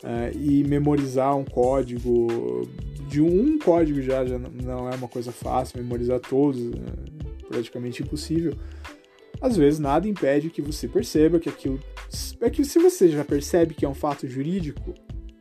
Uh, 0.04 0.36
e 0.40 0.64
memorizar 0.64 1.36
um 1.36 1.44
código, 1.44 2.68
de 3.08 3.22
um 3.22 3.58
código 3.58 4.02
já, 4.02 4.26
já 4.26 4.38
não 4.38 4.90
é 4.90 4.96
uma 4.96 5.08
coisa 5.08 5.32
fácil, 5.32 5.82
memorizar 5.82 6.20
todos 6.20 6.60
é 6.72 7.48
praticamente 7.48 8.04
impossível. 8.04 8.54
Às 9.40 9.56
vezes 9.56 9.80
nada 9.80 10.08
impede 10.08 10.50
que 10.50 10.62
você 10.62 10.88
perceba 10.88 11.40
que 11.40 11.50
aquilo. 11.50 11.80
É 12.42 12.50
que 12.50 12.64
se 12.64 12.80
você 12.80 13.10
já 13.10 13.24
percebe 13.24 13.74
que 13.74 13.86
é 13.86 13.90
um 13.90 13.94
fato 13.94 14.28
jurídico, 14.28 14.94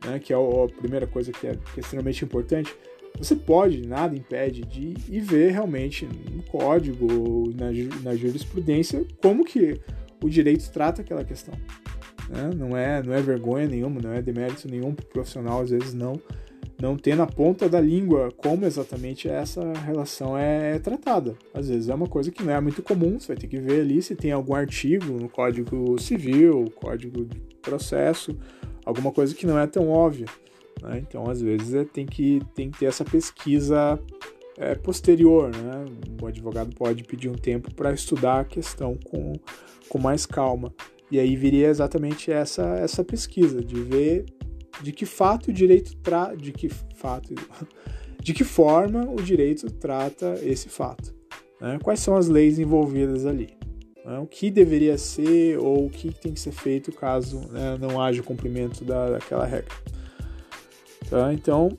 né, 0.05 0.19
que 0.19 0.33
é 0.33 0.35
a 0.35 0.67
primeira 0.79 1.07
coisa 1.07 1.31
que 1.31 1.47
é, 1.47 1.51
que 1.51 1.79
é 1.79 1.79
extremamente 1.79 2.23
importante, 2.23 2.75
você 3.17 3.35
pode, 3.35 3.87
nada 3.87 4.15
impede 4.15 4.61
de 4.61 4.93
ir 5.09 5.21
ver 5.21 5.51
realmente 5.51 6.05
no 6.05 6.43
código, 6.43 7.51
na, 7.55 7.71
na 8.03 8.15
jurisprudência, 8.15 9.05
como 9.21 9.43
que 9.43 9.79
o 10.23 10.29
direito 10.29 10.69
trata 10.71 11.01
aquela 11.01 11.23
questão. 11.23 11.53
Né? 12.29 12.49
Não, 12.55 12.75
é, 12.75 13.01
não 13.01 13.13
é 13.13 13.21
vergonha 13.21 13.67
nenhuma, 13.67 14.01
não 14.01 14.11
é 14.11 14.21
demérito 14.21 14.67
nenhum 14.69 14.93
pro 14.93 15.05
profissional, 15.05 15.61
às 15.61 15.69
vezes 15.69 15.93
não. 15.93 16.19
não 16.81 16.97
ter 16.97 17.15
na 17.15 17.25
ponta 17.25 17.67
da 17.69 17.79
língua 17.79 18.31
como 18.37 18.65
exatamente 18.65 19.27
essa 19.27 19.73
relação 19.85 20.37
é, 20.37 20.75
é, 20.75 20.79
tratada. 20.79 21.35
Às 21.53 21.69
vezes 21.69 21.89
é 21.89 21.95
uma 21.95 22.07
coisa 22.07 22.31
que 22.31 22.43
não 22.43 22.53
é 22.53 22.59
muito 22.59 22.81
comum, 22.83 23.19
você 23.19 23.27
vai 23.27 23.37
ter 23.37 23.47
que 23.47 23.59
ver 23.59 23.81
ali 23.81 24.01
se 24.01 24.15
tem 24.15 24.31
algum 24.31 24.55
artigo 24.55 25.13
no 25.13 25.29
Código 25.29 25.99
Civil, 25.99 26.65
Código 26.75 27.25
de 27.25 27.39
Processo, 27.61 28.37
alguma 28.85 29.11
coisa 29.11 29.33
que 29.33 29.45
não 29.45 29.57
é 29.57 29.67
tão 29.67 29.89
óbvia. 29.89 30.27
Né? 30.81 30.99
Então, 30.99 31.29
às 31.29 31.41
vezes, 31.41 31.73
é, 31.73 31.83
tem, 31.83 32.05
que, 32.05 32.41
tem 32.53 32.69
que 32.69 32.79
ter 32.79 32.85
essa 32.85 33.03
pesquisa 33.03 33.99
é, 34.57 34.75
posterior. 34.75 35.51
Né? 35.55 35.85
O 36.21 36.27
advogado 36.27 36.75
pode 36.75 37.03
pedir 37.03 37.29
um 37.29 37.35
tempo 37.35 37.73
para 37.73 37.93
estudar 37.93 38.41
a 38.41 38.45
questão 38.45 38.97
com, 39.05 39.33
com 39.89 39.99
mais 39.99 40.25
calma. 40.25 40.73
E 41.09 41.19
aí 41.19 41.35
viria 41.35 41.67
exatamente 41.67 42.31
essa, 42.31 42.63
essa 42.75 43.03
pesquisa, 43.03 43.63
de 43.63 43.81
ver 43.81 44.25
de 44.81 44.91
que 44.91 45.05
fato 45.05 45.49
o 45.49 45.53
direito 45.53 45.95
tra 45.97 46.35
de 46.35 46.51
que 46.51 46.69
fato 46.69 47.33
de 48.21 48.33
que 48.33 48.43
forma 48.43 49.09
o 49.09 49.15
direito 49.15 49.69
trata 49.71 50.39
esse 50.43 50.69
fato 50.69 51.13
né? 51.59 51.79
quais 51.81 51.99
são 51.99 52.15
as 52.15 52.27
leis 52.27 52.59
envolvidas 52.59 53.25
ali 53.25 53.49
né? 54.05 54.19
o 54.19 54.25
que 54.25 54.49
deveria 54.51 54.97
ser 54.97 55.57
ou 55.57 55.85
o 55.85 55.89
que 55.89 56.13
tem 56.13 56.33
que 56.33 56.39
ser 56.39 56.51
feito 56.51 56.91
caso 56.91 57.39
né, 57.49 57.77
não 57.79 58.01
haja 58.01 58.21
cumprimento 58.23 58.83
da, 58.83 59.11
daquela 59.11 59.45
regra 59.45 59.75
tá? 61.09 61.33
então 61.33 61.77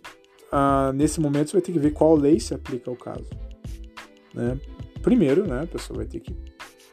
ah, 0.50 0.92
nesse 0.94 1.20
momento 1.20 1.50
você 1.50 1.56
vai 1.56 1.62
ter 1.62 1.72
que 1.72 1.78
ver 1.78 1.92
qual 1.92 2.14
lei 2.14 2.40
se 2.40 2.54
aplica 2.54 2.90
ao 2.90 2.96
caso 2.96 3.28
né? 4.34 4.58
primeiro 5.02 5.46
né, 5.46 5.62
a 5.62 5.66
pessoa 5.66 5.98
vai 5.98 6.06
ter 6.06 6.20
que 6.20 6.34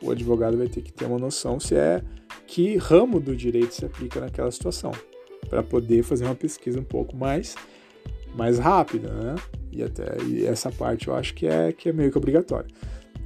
o 0.02 0.12
advogado 0.12 0.58
vai 0.58 0.68
ter 0.68 0.82
que 0.82 0.94
ter 0.94 1.06
uma 1.06 1.18
noção 1.18 1.60
se 1.60 1.76
é 1.76 2.04
que 2.48 2.78
ramo 2.78 3.20
do 3.20 3.36
direito 3.36 3.74
se 3.74 3.86
aplica 3.86 4.20
naquela 4.20 4.52
situação 4.52 4.92
para 5.50 5.64
poder 5.64 6.04
fazer 6.04 6.26
uma 6.26 6.36
pesquisa 6.36 6.80
um 6.80 6.84
pouco 6.84 7.16
mais 7.16 7.56
mais 8.36 8.60
rápida, 8.60 9.12
né? 9.14 9.36
E 9.72 9.82
até 9.82 10.18
e 10.24 10.46
essa 10.46 10.72
parte 10.72 11.08
eu 11.08 11.16
acho 11.16 11.34
que 11.34 11.48
é 11.48 11.72
que 11.72 11.90
é 11.90 11.94
meio 11.94 12.12
que 12.12 12.18
obrigatória. 12.18 12.70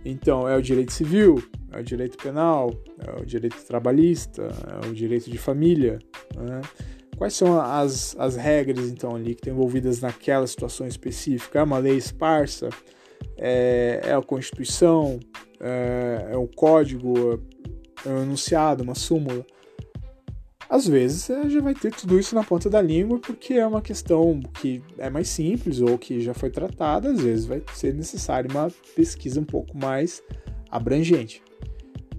Então, 0.05 0.47
é 0.47 0.55
o 0.55 0.61
direito 0.61 0.93
civil, 0.93 1.43
é 1.71 1.79
o 1.79 1.83
direito 1.83 2.17
penal, 2.17 2.71
é 3.05 3.21
o 3.21 3.25
direito 3.25 3.57
trabalhista, 3.65 4.47
é 4.83 4.87
o 4.87 4.93
direito 4.93 5.29
de 5.29 5.37
família, 5.37 5.99
né? 6.37 6.61
Quais 7.17 7.33
são 7.33 7.59
as, 7.59 8.15
as 8.17 8.37
regras, 8.37 8.89
então, 8.89 9.13
ali 9.13 9.35
que 9.35 9.41
estão 9.41 9.53
envolvidas 9.53 9.99
naquela 9.99 10.47
situação 10.47 10.87
específica? 10.87 11.59
É 11.59 11.63
uma 11.63 11.77
lei 11.77 11.97
esparsa? 11.97 12.69
É, 13.37 13.99
é 14.05 14.13
a 14.13 14.21
Constituição? 14.21 15.19
É, 15.59 16.29
é 16.31 16.37
o 16.37 16.47
código? 16.47 17.43
Um 18.05 18.23
enunciado, 18.23 18.83
uma 18.83 18.95
súmula? 18.95 19.45
Às 20.69 20.87
vezes 20.87 21.23
você 21.23 21.49
já 21.49 21.61
vai 21.61 21.73
ter 21.73 21.91
tudo 21.91 22.19
isso 22.19 22.35
na 22.35 22.43
ponta 22.43 22.69
da 22.69 22.79
língua 22.79 23.17
porque 23.19 23.55
é 23.55 23.65
uma 23.65 23.81
questão 23.81 24.39
que 24.61 24.83
é 24.99 25.09
mais 25.09 25.27
simples 25.27 25.81
ou 25.81 25.97
que 25.97 26.21
já 26.21 26.33
foi 26.33 26.51
tratada, 26.51 27.09
às 27.09 27.21
vezes 27.21 27.45
vai 27.45 27.63
ser 27.73 27.95
necessário 27.95 28.51
uma 28.51 28.71
pesquisa 28.95 29.39
um 29.39 29.43
pouco 29.43 29.75
mais 29.75 30.21
abrangente. 30.69 31.41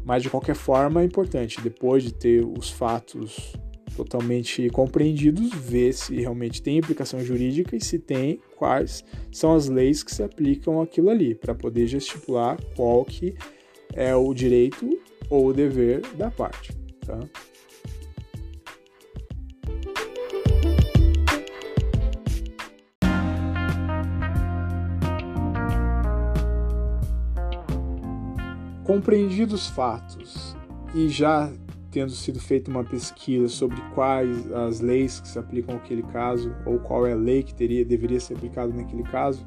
Mas 0.04 0.25
de 0.25 0.30
qualquer 0.30 0.56
forma 0.56 1.02
é 1.02 1.04
importante, 1.04 1.60
depois 1.60 2.02
de 2.02 2.12
ter 2.12 2.44
os 2.44 2.70
fatos 2.70 3.54
totalmente 3.96 4.68
compreendidos, 4.70 5.50
ver 5.54 5.92
se 5.92 6.16
realmente 6.16 6.60
tem 6.60 6.78
implicação 6.78 7.20
jurídica 7.20 7.76
e 7.76 7.80
se 7.80 8.00
tem, 8.00 8.40
quais 8.56 9.04
são 9.30 9.54
as 9.54 9.68
leis 9.68 10.02
que 10.02 10.12
se 10.12 10.25
aplicam 10.25 10.80
aquilo 10.80 11.10
ali, 11.10 11.37
para 11.37 11.54
poder 11.54 11.87
gesticular 11.87 12.58
qual 12.75 13.04
que 13.04 13.37
é 13.94 14.14
o 14.14 14.32
direito 14.34 14.99
ou 15.30 15.52
dever 15.52 16.02
da 16.16 16.30
parte. 16.30 16.76
Tá? 17.06 17.18
Compreendidos 28.84 29.68
fatos 29.68 30.56
e 30.93 31.08
já 31.08 31.50
tendo 31.90 32.10
sido 32.10 32.40
feita 32.40 32.71
uma 32.71 32.84
pesquisa 32.84 33.49
sobre 33.49 33.80
quais 33.95 34.50
as 34.52 34.80
leis 34.80 35.21
que 35.21 35.28
se 35.28 35.38
aplicam 35.38 35.76
àquele 35.76 36.02
caso 36.04 36.54
ou 36.64 36.78
qual 36.78 37.06
é 37.06 37.12
a 37.12 37.16
lei 37.16 37.43
que 37.43 37.54
teria 37.54 37.84
deveria 37.84 38.21
ser 38.21 38.34
aplicada 38.34 38.73
naquele 38.73 39.02
caso, 39.04 39.47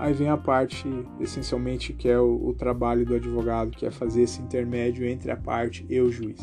aí 0.00 0.14
vem 0.14 0.28
a 0.28 0.36
parte 0.36 0.88
essencialmente 1.20 1.92
que 1.92 2.08
é 2.08 2.18
o, 2.18 2.48
o 2.48 2.54
trabalho 2.54 3.04
do 3.04 3.14
advogado, 3.14 3.70
que 3.70 3.84
é 3.84 3.90
fazer 3.90 4.22
esse 4.22 4.40
intermédio 4.40 5.06
entre 5.06 5.30
a 5.30 5.36
parte 5.36 5.84
e 5.88 6.00
o 6.00 6.10
juiz. 6.10 6.40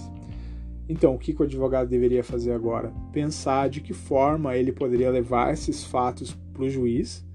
Então, 0.87 1.15
o 1.15 1.17
que, 1.17 1.33
que 1.33 1.41
o 1.41 1.45
advogado 1.45 1.89
deveria 1.89 2.23
fazer 2.23 2.53
agora? 2.53 2.93
Pensar 3.11 3.69
de 3.69 3.81
que 3.81 3.93
forma 3.93 4.55
ele 4.55 4.71
poderia 4.71 5.09
levar 5.09 5.51
esses 5.51 5.83
fatos 5.83 6.37
para 6.53 6.63
o 6.63 6.69
juiz, 6.69 7.25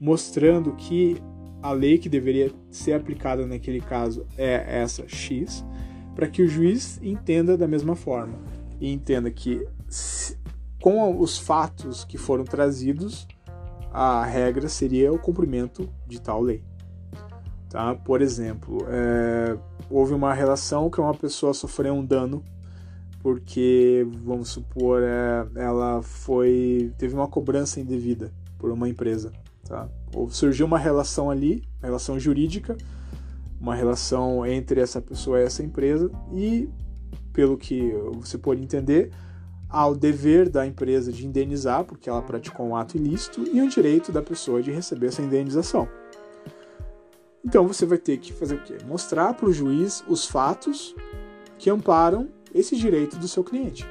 mostrando 0.00 0.72
que 0.72 1.16
a 1.60 1.72
lei 1.72 1.98
que 1.98 2.08
deveria 2.08 2.50
ser 2.70 2.92
aplicada 2.92 3.46
naquele 3.46 3.80
caso 3.80 4.26
é 4.38 4.80
essa 4.80 5.06
X, 5.08 5.64
para 6.14 6.28
que 6.28 6.42
o 6.42 6.48
juiz 6.48 7.00
entenda 7.02 7.58
da 7.58 7.66
mesma 7.66 7.96
forma 7.96 8.38
e 8.80 8.92
entenda 8.92 9.30
que 9.30 9.66
com 10.80 11.18
os 11.18 11.38
fatos 11.38 12.04
que 12.04 12.18
foram 12.18 12.44
trazidos, 12.44 13.26
a 13.94 14.24
regra 14.24 14.68
seria 14.68 15.12
o 15.12 15.18
cumprimento 15.20 15.88
de 16.04 16.20
tal 16.20 16.42
lei. 16.42 16.64
Tá? 17.70 17.94
Por 17.94 18.20
exemplo, 18.20 18.84
é, 18.88 19.56
houve 19.88 20.12
uma 20.12 20.34
relação 20.34 20.90
que 20.90 21.00
uma 21.00 21.14
pessoa 21.14 21.54
sofreu 21.54 21.94
um 21.94 22.04
dano 22.04 22.42
porque, 23.20 24.06
vamos 24.24 24.48
supor, 24.48 25.00
é, 25.00 25.46
ela 25.54 26.02
foi 26.02 26.92
teve 26.98 27.14
uma 27.14 27.28
cobrança 27.28 27.80
indevida 27.80 28.32
por 28.58 28.72
uma 28.72 28.88
empresa. 28.88 29.32
Tá? 29.62 29.88
Ou 30.12 30.28
surgiu 30.28 30.66
uma 30.66 30.78
relação 30.78 31.30
ali, 31.30 31.62
relação 31.80 32.18
jurídica, 32.18 32.76
uma 33.60 33.76
relação 33.76 34.44
entre 34.44 34.80
essa 34.80 35.00
pessoa 35.00 35.40
e 35.40 35.44
essa 35.44 35.62
empresa, 35.62 36.10
e 36.32 36.68
pelo 37.32 37.56
que 37.56 37.92
você 38.20 38.36
pode 38.36 38.60
entender, 38.60 39.10
há 39.74 39.88
o 39.88 39.94
dever 39.96 40.48
da 40.48 40.64
empresa 40.64 41.10
de 41.10 41.26
indenizar, 41.26 41.84
porque 41.84 42.08
ela 42.08 42.22
praticou 42.22 42.64
um 42.64 42.76
ato 42.76 42.96
ilícito, 42.96 43.44
e 43.52 43.60
o 43.60 43.68
direito 43.68 44.12
da 44.12 44.22
pessoa 44.22 44.62
de 44.62 44.70
receber 44.70 45.08
essa 45.08 45.20
indenização. 45.20 45.88
Então 47.44 47.66
você 47.66 47.84
vai 47.84 47.98
ter 47.98 48.18
que 48.18 48.32
fazer 48.32 48.54
o 48.54 48.62
quê? 48.62 48.78
Mostrar 48.86 49.34
para 49.34 49.48
o 49.48 49.52
juiz 49.52 50.04
os 50.08 50.26
fatos 50.26 50.94
que 51.58 51.68
amparam 51.68 52.28
esse 52.54 52.76
direito 52.76 53.16
do 53.16 53.26
seu 53.26 53.42
cliente. 53.42 53.84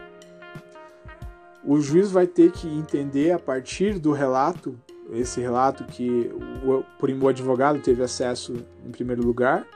O 1.65 1.79
juiz 1.81 2.09
vai 2.09 2.27
ter 2.27 2.51
que 2.51 2.67
entender 2.67 3.31
a 3.31 3.39
partir 3.39 3.99
do 3.99 4.13
relato 4.13 4.79
esse 5.11 5.41
relato 5.41 5.83
que 5.83 6.31
o, 6.63 6.83
o 7.21 7.27
advogado 7.27 7.79
teve 7.79 8.01
acesso 8.01 8.55
em 8.85 8.89
primeiro 8.89 9.21
lugar, 9.21 9.67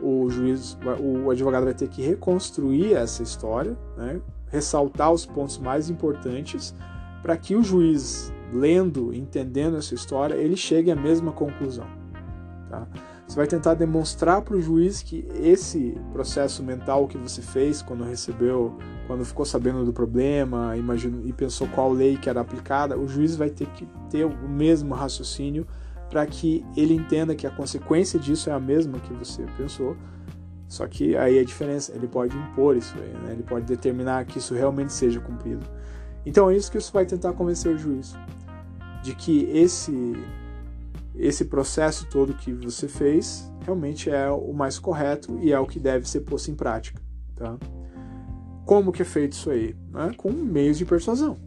o 0.00 0.28
juiz, 0.28 0.76
o 1.00 1.30
advogado 1.30 1.64
vai 1.64 1.72
ter 1.72 1.88
que 1.88 2.02
reconstruir 2.02 2.92
essa 2.92 3.22
história, 3.22 3.76
né? 3.96 4.20
Ressaltar 4.48 5.12
os 5.12 5.26
pontos 5.26 5.58
mais 5.58 5.90
importantes 5.90 6.74
para 7.22 7.36
que 7.36 7.56
o 7.56 7.62
juiz, 7.62 8.32
lendo, 8.52 9.12
entendendo 9.12 9.76
essa 9.76 9.94
história, 9.94 10.34
ele 10.34 10.56
chegue 10.56 10.90
à 10.90 10.96
mesma 10.96 11.32
conclusão. 11.32 11.86
Tá? 12.70 12.86
Você 13.26 13.36
vai 13.36 13.46
tentar 13.48 13.74
demonstrar 13.74 14.42
para 14.42 14.56
o 14.56 14.60
juiz 14.60 15.02
que 15.02 15.26
esse 15.42 15.98
processo 16.12 16.62
mental 16.62 17.08
que 17.08 17.18
você 17.18 17.42
fez 17.42 17.82
quando 17.82 18.04
recebeu, 18.04 18.78
quando 19.08 19.24
ficou 19.24 19.44
sabendo 19.44 19.84
do 19.84 19.92
problema, 19.92 20.76
imaginou, 20.76 21.26
e 21.26 21.32
pensou 21.32 21.66
qual 21.68 21.92
lei 21.92 22.16
que 22.16 22.30
era 22.30 22.40
aplicada, 22.40 22.96
o 22.96 23.08
juiz 23.08 23.34
vai 23.34 23.50
ter 23.50 23.66
que 23.70 23.88
ter 24.08 24.24
o 24.24 24.48
mesmo 24.48 24.94
raciocínio 24.94 25.66
para 26.08 26.24
que 26.24 26.64
ele 26.76 26.94
entenda 26.94 27.34
que 27.34 27.48
a 27.48 27.50
consequência 27.50 28.18
disso 28.18 28.48
é 28.48 28.52
a 28.52 28.60
mesma 28.60 29.00
que 29.00 29.12
você 29.12 29.44
pensou. 29.56 29.96
Só 30.68 30.86
que 30.86 31.16
aí 31.16 31.38
a 31.38 31.44
diferença, 31.44 31.92
ele 31.94 32.08
pode 32.08 32.36
impor 32.36 32.76
isso 32.76 32.94
aí, 32.98 33.12
né? 33.24 33.32
ele 33.32 33.42
pode 33.42 33.66
determinar 33.66 34.24
que 34.24 34.38
isso 34.38 34.54
realmente 34.54 34.92
seja 34.92 35.20
cumprido. 35.20 35.64
Então 36.24 36.50
é 36.50 36.56
isso 36.56 36.70
que 36.70 36.78
isso 36.78 36.92
vai 36.92 37.06
tentar 37.06 37.32
convencer 37.34 37.72
o 37.72 37.78
juiz 37.78 38.16
de 39.02 39.14
que 39.14 39.44
esse 39.52 40.14
esse 41.14 41.46
processo 41.46 42.06
todo 42.10 42.34
que 42.34 42.52
você 42.52 42.88
fez 42.88 43.50
realmente 43.62 44.10
é 44.10 44.28
o 44.28 44.52
mais 44.52 44.78
correto 44.78 45.38
e 45.40 45.50
é 45.50 45.58
o 45.58 45.66
que 45.66 45.80
deve 45.80 46.06
ser 46.08 46.20
posto 46.20 46.50
em 46.50 46.54
prática. 46.54 47.00
Tá? 47.34 47.56
Como 48.66 48.92
que 48.92 49.00
é 49.00 49.04
feito 49.04 49.32
isso 49.32 49.48
aí? 49.48 49.74
Né? 49.90 50.12
Com 50.16 50.30
meios 50.30 50.76
de 50.76 50.84
persuasão. 50.84 51.38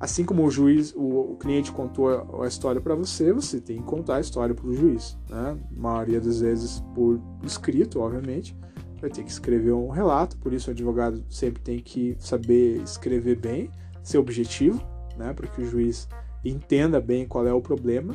Assim 0.00 0.24
como 0.24 0.44
o 0.44 0.50
juiz, 0.50 0.94
o, 0.94 1.32
o 1.32 1.36
cliente 1.36 1.72
contou 1.72 2.42
a, 2.42 2.46
história 2.46 2.80
para 2.80 2.94
você, 2.94 3.32
você 3.32 3.60
tem 3.60 3.78
que 3.78 3.82
contar 3.82 4.16
a 4.16 4.20
história 4.20 4.54
para 4.54 4.66
o 4.66 4.72
juiz. 4.72 5.18
Né? 5.28 5.58
A 5.76 5.80
maioria 5.80 6.20
das 6.20 6.40
vezes 6.40 6.80
por 6.94 7.20
escrito, 7.42 8.00
obviamente. 8.00 8.56
Vai 9.00 9.10
ter 9.10 9.22
que 9.22 9.30
escrever 9.30 9.72
um 9.72 9.90
relato, 9.90 10.36
por 10.38 10.52
isso 10.52 10.70
o 10.70 10.72
advogado 10.72 11.24
sempre 11.30 11.62
tem 11.62 11.78
que 11.78 12.16
saber 12.18 12.82
escrever 12.82 13.36
bem, 13.36 13.70
ser 14.02 14.18
objetivo, 14.18 14.82
né? 15.16 15.32
para 15.32 15.46
que 15.46 15.62
o 15.62 15.64
juiz 15.64 16.08
entenda 16.44 17.00
bem 17.00 17.26
qual 17.26 17.46
é 17.46 17.52
o 17.52 17.60
problema 17.60 18.14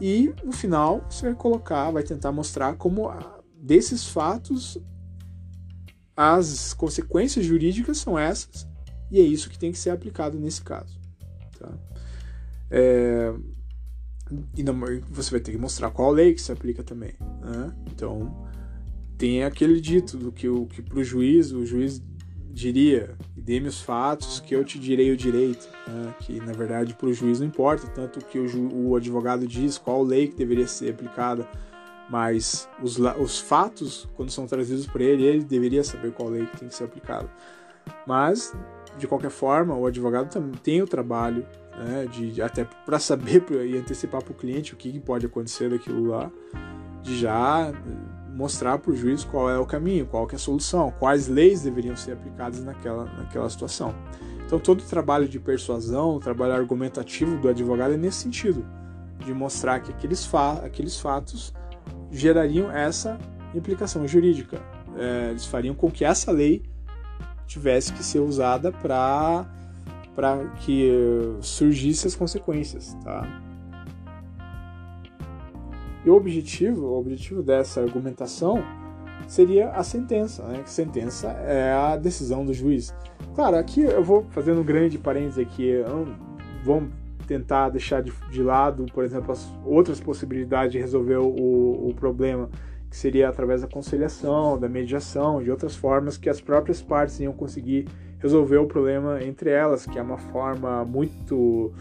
e 0.00 0.32
no 0.44 0.52
final 0.52 1.04
você 1.08 1.26
vai 1.26 1.34
colocar, 1.34 1.90
vai 1.90 2.02
tentar 2.02 2.30
mostrar 2.30 2.76
como 2.76 3.10
desses 3.54 4.06
fatos 4.06 4.78
as 6.16 6.72
consequências 6.72 7.44
jurídicas 7.44 7.98
são 7.98 8.18
essas 8.18 8.68
e 9.10 9.18
é 9.18 9.22
isso 9.22 9.50
que 9.50 9.58
tem 9.58 9.72
que 9.72 9.78
ser 9.78 9.90
aplicado 9.90 10.38
nesse 10.38 10.62
caso. 10.62 10.97
Tá? 11.58 11.72
É, 12.70 13.34
e 14.56 14.62
não, 14.62 14.74
você 15.10 15.30
vai 15.30 15.40
ter 15.40 15.52
que 15.52 15.58
mostrar 15.58 15.90
qual 15.90 16.10
lei 16.10 16.34
que 16.34 16.40
se 16.40 16.52
aplica 16.52 16.82
também. 16.82 17.14
Né? 17.42 17.74
Então, 17.86 18.46
tem 19.16 19.44
aquele 19.44 19.80
dito 19.80 20.16
do 20.16 20.30
que, 20.30 20.48
o, 20.48 20.66
que 20.66 20.82
para 20.82 20.98
o 20.98 21.04
juiz, 21.04 21.52
o 21.52 21.64
juiz 21.64 22.02
diria, 22.50 23.16
dê-me 23.36 23.68
os 23.68 23.80
fatos 23.80 24.40
que 24.40 24.54
eu 24.54 24.64
te 24.64 24.78
direi 24.78 25.12
o 25.12 25.16
direito, 25.16 25.68
né? 25.86 26.14
que 26.20 26.40
na 26.40 26.52
verdade 26.52 26.92
para 26.94 27.08
o 27.08 27.12
juiz 27.12 27.38
não 27.40 27.46
importa 27.46 27.86
tanto 27.86 28.18
que 28.24 28.38
o, 28.38 28.88
o, 28.88 28.96
advogado 28.96 29.46
diz, 29.46 29.78
qual 29.78 30.02
lei 30.02 30.26
que 30.26 30.36
deveria 30.36 30.66
ser 30.66 30.90
aplicada, 30.90 31.48
mas 32.10 32.68
os, 32.82 32.98
os 33.20 33.38
fatos, 33.38 34.08
quando 34.16 34.30
são 34.30 34.46
trazidos 34.46 34.86
para 34.86 35.04
ele, 35.04 35.24
ele 35.24 35.44
deveria 35.44 35.84
saber 35.84 36.12
qual 36.12 36.30
lei 36.30 36.46
que 36.46 36.58
tem 36.58 36.68
que 36.68 36.74
ser 36.74 36.84
aplicada. 36.84 37.30
Mas, 38.06 38.54
de 38.98 39.06
qualquer 39.06 39.30
forma, 39.30 39.74
o 39.74 39.86
advogado 39.86 40.30
também 40.30 40.52
tem 40.62 40.82
o 40.82 40.86
trabalho 40.86 41.46
né, 41.78 42.06
de 42.10 42.42
até 42.42 42.64
para 42.84 42.98
saber 42.98 43.44
e 43.64 43.76
antecipar 43.78 44.22
para 44.22 44.32
o 44.32 44.34
cliente 44.34 44.74
o 44.74 44.76
que 44.76 44.98
pode 45.00 45.26
acontecer 45.26 45.70
daquilo 45.70 46.06
lá, 46.06 46.30
de 47.02 47.18
já 47.18 47.72
mostrar 48.34 48.78
para 48.78 48.92
o 48.92 48.96
juiz 48.96 49.24
qual 49.24 49.50
é 49.50 49.58
o 49.58 49.66
caminho, 49.66 50.06
qual 50.06 50.28
é 50.30 50.34
a 50.34 50.38
solução, 50.38 50.92
quais 50.98 51.28
leis 51.28 51.62
deveriam 51.62 51.96
ser 51.96 52.12
aplicadas 52.12 52.62
naquela, 52.62 53.04
naquela 53.04 53.48
situação. 53.48 53.94
Então 54.46 54.58
todo 54.58 54.80
o 54.80 54.84
trabalho 54.84 55.28
de 55.28 55.38
persuasão, 55.38 56.16
o 56.16 56.20
trabalho 56.20 56.54
argumentativo 56.54 57.36
do 57.38 57.48
advogado 57.48 57.94
é 57.94 57.96
nesse 57.96 58.18
sentido, 58.18 58.64
de 59.24 59.34
mostrar 59.34 59.80
que 59.80 59.90
aqueles, 59.90 60.24
fa 60.24 60.52
aqueles 60.64 60.98
fatos 60.98 61.52
gerariam 62.10 62.70
essa 62.70 63.18
implicação 63.54 64.06
jurídica. 64.06 64.60
É, 64.96 65.30
eles 65.30 65.44
fariam 65.44 65.74
com 65.74 65.90
que 65.90 66.04
essa 66.04 66.30
lei 66.30 66.62
tivesse 67.48 67.92
que 67.92 68.04
ser 68.04 68.20
usada 68.20 68.70
para 68.70 69.46
que 70.60 70.90
surgissem 71.40 72.06
as 72.06 72.14
consequências, 72.14 72.94
tá? 73.02 73.26
E 76.04 76.10
o 76.10 76.14
objetivo, 76.14 76.86
o 76.86 76.98
objetivo 76.98 77.42
dessa 77.42 77.80
argumentação 77.80 78.62
seria 79.26 79.70
a 79.70 79.82
sentença, 79.82 80.44
né? 80.44 80.62
Que 80.62 80.70
sentença 80.70 81.28
é 81.28 81.72
a 81.72 81.96
decisão 81.96 82.44
do 82.44 82.54
juiz. 82.54 82.94
Claro, 83.34 83.56
aqui 83.56 83.80
eu 83.80 84.04
vou 84.04 84.24
fazendo 84.30 84.60
um 84.60 84.64
grande 84.64 84.98
parênteses 84.98 85.38
aqui, 85.38 85.72
vamos 86.64 86.90
tentar 87.26 87.68
deixar 87.70 88.02
de, 88.02 88.12
de, 88.30 88.42
lado, 88.42 88.86
por 88.92 89.04
exemplo, 89.04 89.32
as 89.32 89.46
outras 89.64 90.00
possibilidades 90.00 90.72
de 90.72 90.78
resolver 90.78 91.16
o, 91.16 91.88
o 91.88 91.94
problema, 91.94 92.48
que 92.90 92.96
seria 92.96 93.28
através 93.28 93.62
da 93.62 93.68
conciliação, 93.68 94.58
da 94.58 94.68
mediação, 94.68 95.42
de 95.42 95.50
outras 95.50 95.76
formas 95.76 96.16
que 96.16 96.28
as 96.28 96.40
próprias 96.40 96.80
partes 96.80 97.20
iam 97.20 97.32
conseguir 97.32 97.86
resolver 98.18 98.56
o 98.56 98.66
problema 98.66 99.22
entre 99.22 99.50
elas, 99.50 99.86
que 99.86 99.98
é 99.98 100.02
uma 100.02 100.18
forma 100.18 100.84
muito 100.84 101.72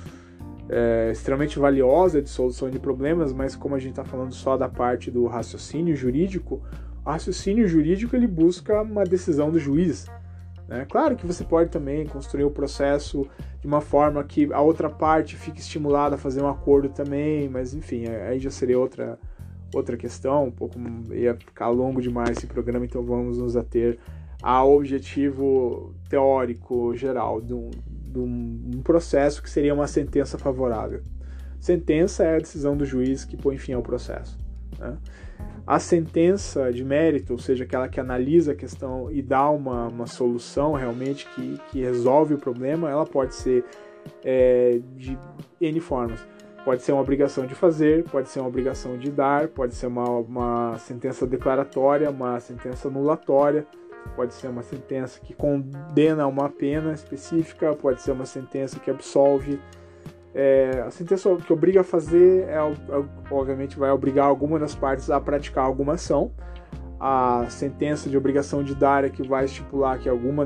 é, 0.69 1.09
extremamente 1.11 1.57
valiosa 1.57 2.21
de 2.21 2.29
solução 2.29 2.69
de 2.69 2.79
problemas, 2.79 3.33
mas 3.33 3.55
como 3.55 3.75
a 3.75 3.79
gente 3.79 3.91
está 3.91 4.03
falando 4.03 4.33
só 4.33 4.57
da 4.57 4.67
parte 4.67 5.09
do 5.09 5.25
raciocínio 5.25 5.95
jurídico, 5.95 6.61
o 7.05 7.09
raciocínio 7.09 7.67
jurídico 7.67 8.15
ele 8.15 8.27
busca 8.27 8.81
uma 8.81 9.03
decisão 9.03 9.49
do 9.49 9.59
juiz. 9.59 10.07
Né? 10.67 10.85
Claro 10.89 11.15
que 11.15 11.25
você 11.25 11.43
pode 11.43 11.69
também 11.69 12.05
construir 12.05 12.43
o 12.43 12.51
processo 12.51 13.25
de 13.61 13.67
uma 13.67 13.79
forma 13.79 14.23
que 14.23 14.51
a 14.51 14.59
outra 14.59 14.89
parte 14.89 15.35
fique 15.35 15.59
estimulada 15.59 16.15
a 16.15 16.17
fazer 16.17 16.41
um 16.41 16.49
acordo 16.49 16.89
também, 16.89 17.47
mas 17.47 17.73
enfim, 17.73 18.05
aí 18.07 18.37
já 18.39 18.51
seria 18.51 18.77
outra, 18.77 19.17
outra 19.73 19.97
questão, 19.97 20.45
um 20.45 20.51
pouco 20.51 20.79
ia 21.11 21.35
ficar 21.35 21.69
longo 21.69 22.01
demais 22.01 22.37
esse 22.37 22.47
programa, 22.47 22.85
então 22.85 23.03
vamos 23.03 23.37
nos 23.37 23.55
ater 23.55 23.97
ao 24.41 24.75
objetivo 24.75 25.93
teórico 26.09 26.95
geral 26.95 27.41
de 27.41 27.53
um, 27.53 27.69
de 27.71 28.19
um 28.19 28.81
processo 28.83 29.41
que 29.41 29.49
seria 29.49 29.73
uma 29.73 29.87
sentença 29.87 30.37
favorável. 30.37 31.01
Sentença 31.59 32.23
é 32.23 32.35
a 32.35 32.39
decisão 32.39 32.77
do 32.77 32.85
juiz 32.85 33.25
que 33.25 33.35
põe 33.35 33.57
fim 33.57 33.73
ao 33.73 33.81
processo. 33.81 34.37
Né? 34.79 34.95
A 35.65 35.79
sentença 35.79 36.71
de 36.71 36.83
mérito, 36.83 37.33
ou 37.33 37.39
seja, 37.39 37.63
aquela 37.63 37.89
que 37.89 37.99
analisa 37.99 38.53
a 38.53 38.55
questão 38.55 39.11
e 39.11 39.21
dá 39.21 39.49
uma, 39.49 39.87
uma 39.87 40.07
solução 40.07 40.73
realmente 40.73 41.27
que, 41.35 41.59
que 41.71 41.81
resolve 41.81 42.35
o 42.35 42.37
problema, 42.37 42.89
ela 42.89 43.05
pode 43.05 43.35
ser 43.35 43.65
é, 44.23 44.79
de 44.95 45.17
N 45.59 45.79
formas. 45.79 46.25
Pode 46.67 46.81
ser 46.81 46.91
uma 46.91 47.01
obrigação 47.01 47.45
de 47.45 47.55
fazer, 47.55 48.03
pode 48.11 48.27
ser 48.27 48.41
uma 48.41 48.49
obrigação 48.49 48.97
de 48.97 49.09
dar, 49.09 49.47
pode 49.47 49.73
ser 49.73 49.87
uma, 49.87 50.03
uma 50.03 50.77
sentença 50.79 51.25
declaratória, 51.25 52.09
uma 52.09 52.41
sentença 52.41 52.89
anulatória, 52.89 53.65
pode 54.17 54.33
ser 54.33 54.49
uma 54.49 54.61
sentença 54.61 55.17
que 55.21 55.33
condena 55.33 56.27
uma 56.27 56.49
pena 56.49 56.91
específica, 56.91 57.73
pode 57.73 58.01
ser 58.01 58.11
uma 58.11 58.25
sentença 58.25 58.81
que 58.81 58.91
absolve. 58.91 59.61
É, 60.35 60.83
a 60.85 60.91
sentença 60.91 61.33
que 61.37 61.53
obriga 61.53 61.79
a 61.79 61.83
fazer, 61.85 62.43
é, 62.49 62.57
é, 62.57 63.05
obviamente, 63.31 63.79
vai 63.79 63.91
obrigar 63.91 64.25
alguma 64.25 64.59
das 64.59 64.75
partes 64.75 65.09
a 65.09 65.21
praticar 65.21 65.63
alguma 65.63 65.93
ação. 65.93 66.33
A 66.99 67.45
sentença 67.47 68.09
de 68.09 68.17
obrigação 68.17 68.61
de 68.61 68.75
dar 68.75 69.05
é 69.05 69.09
que 69.09 69.25
vai 69.25 69.45
estipular 69.45 69.97
que 69.99 70.09
alguma 70.09 70.45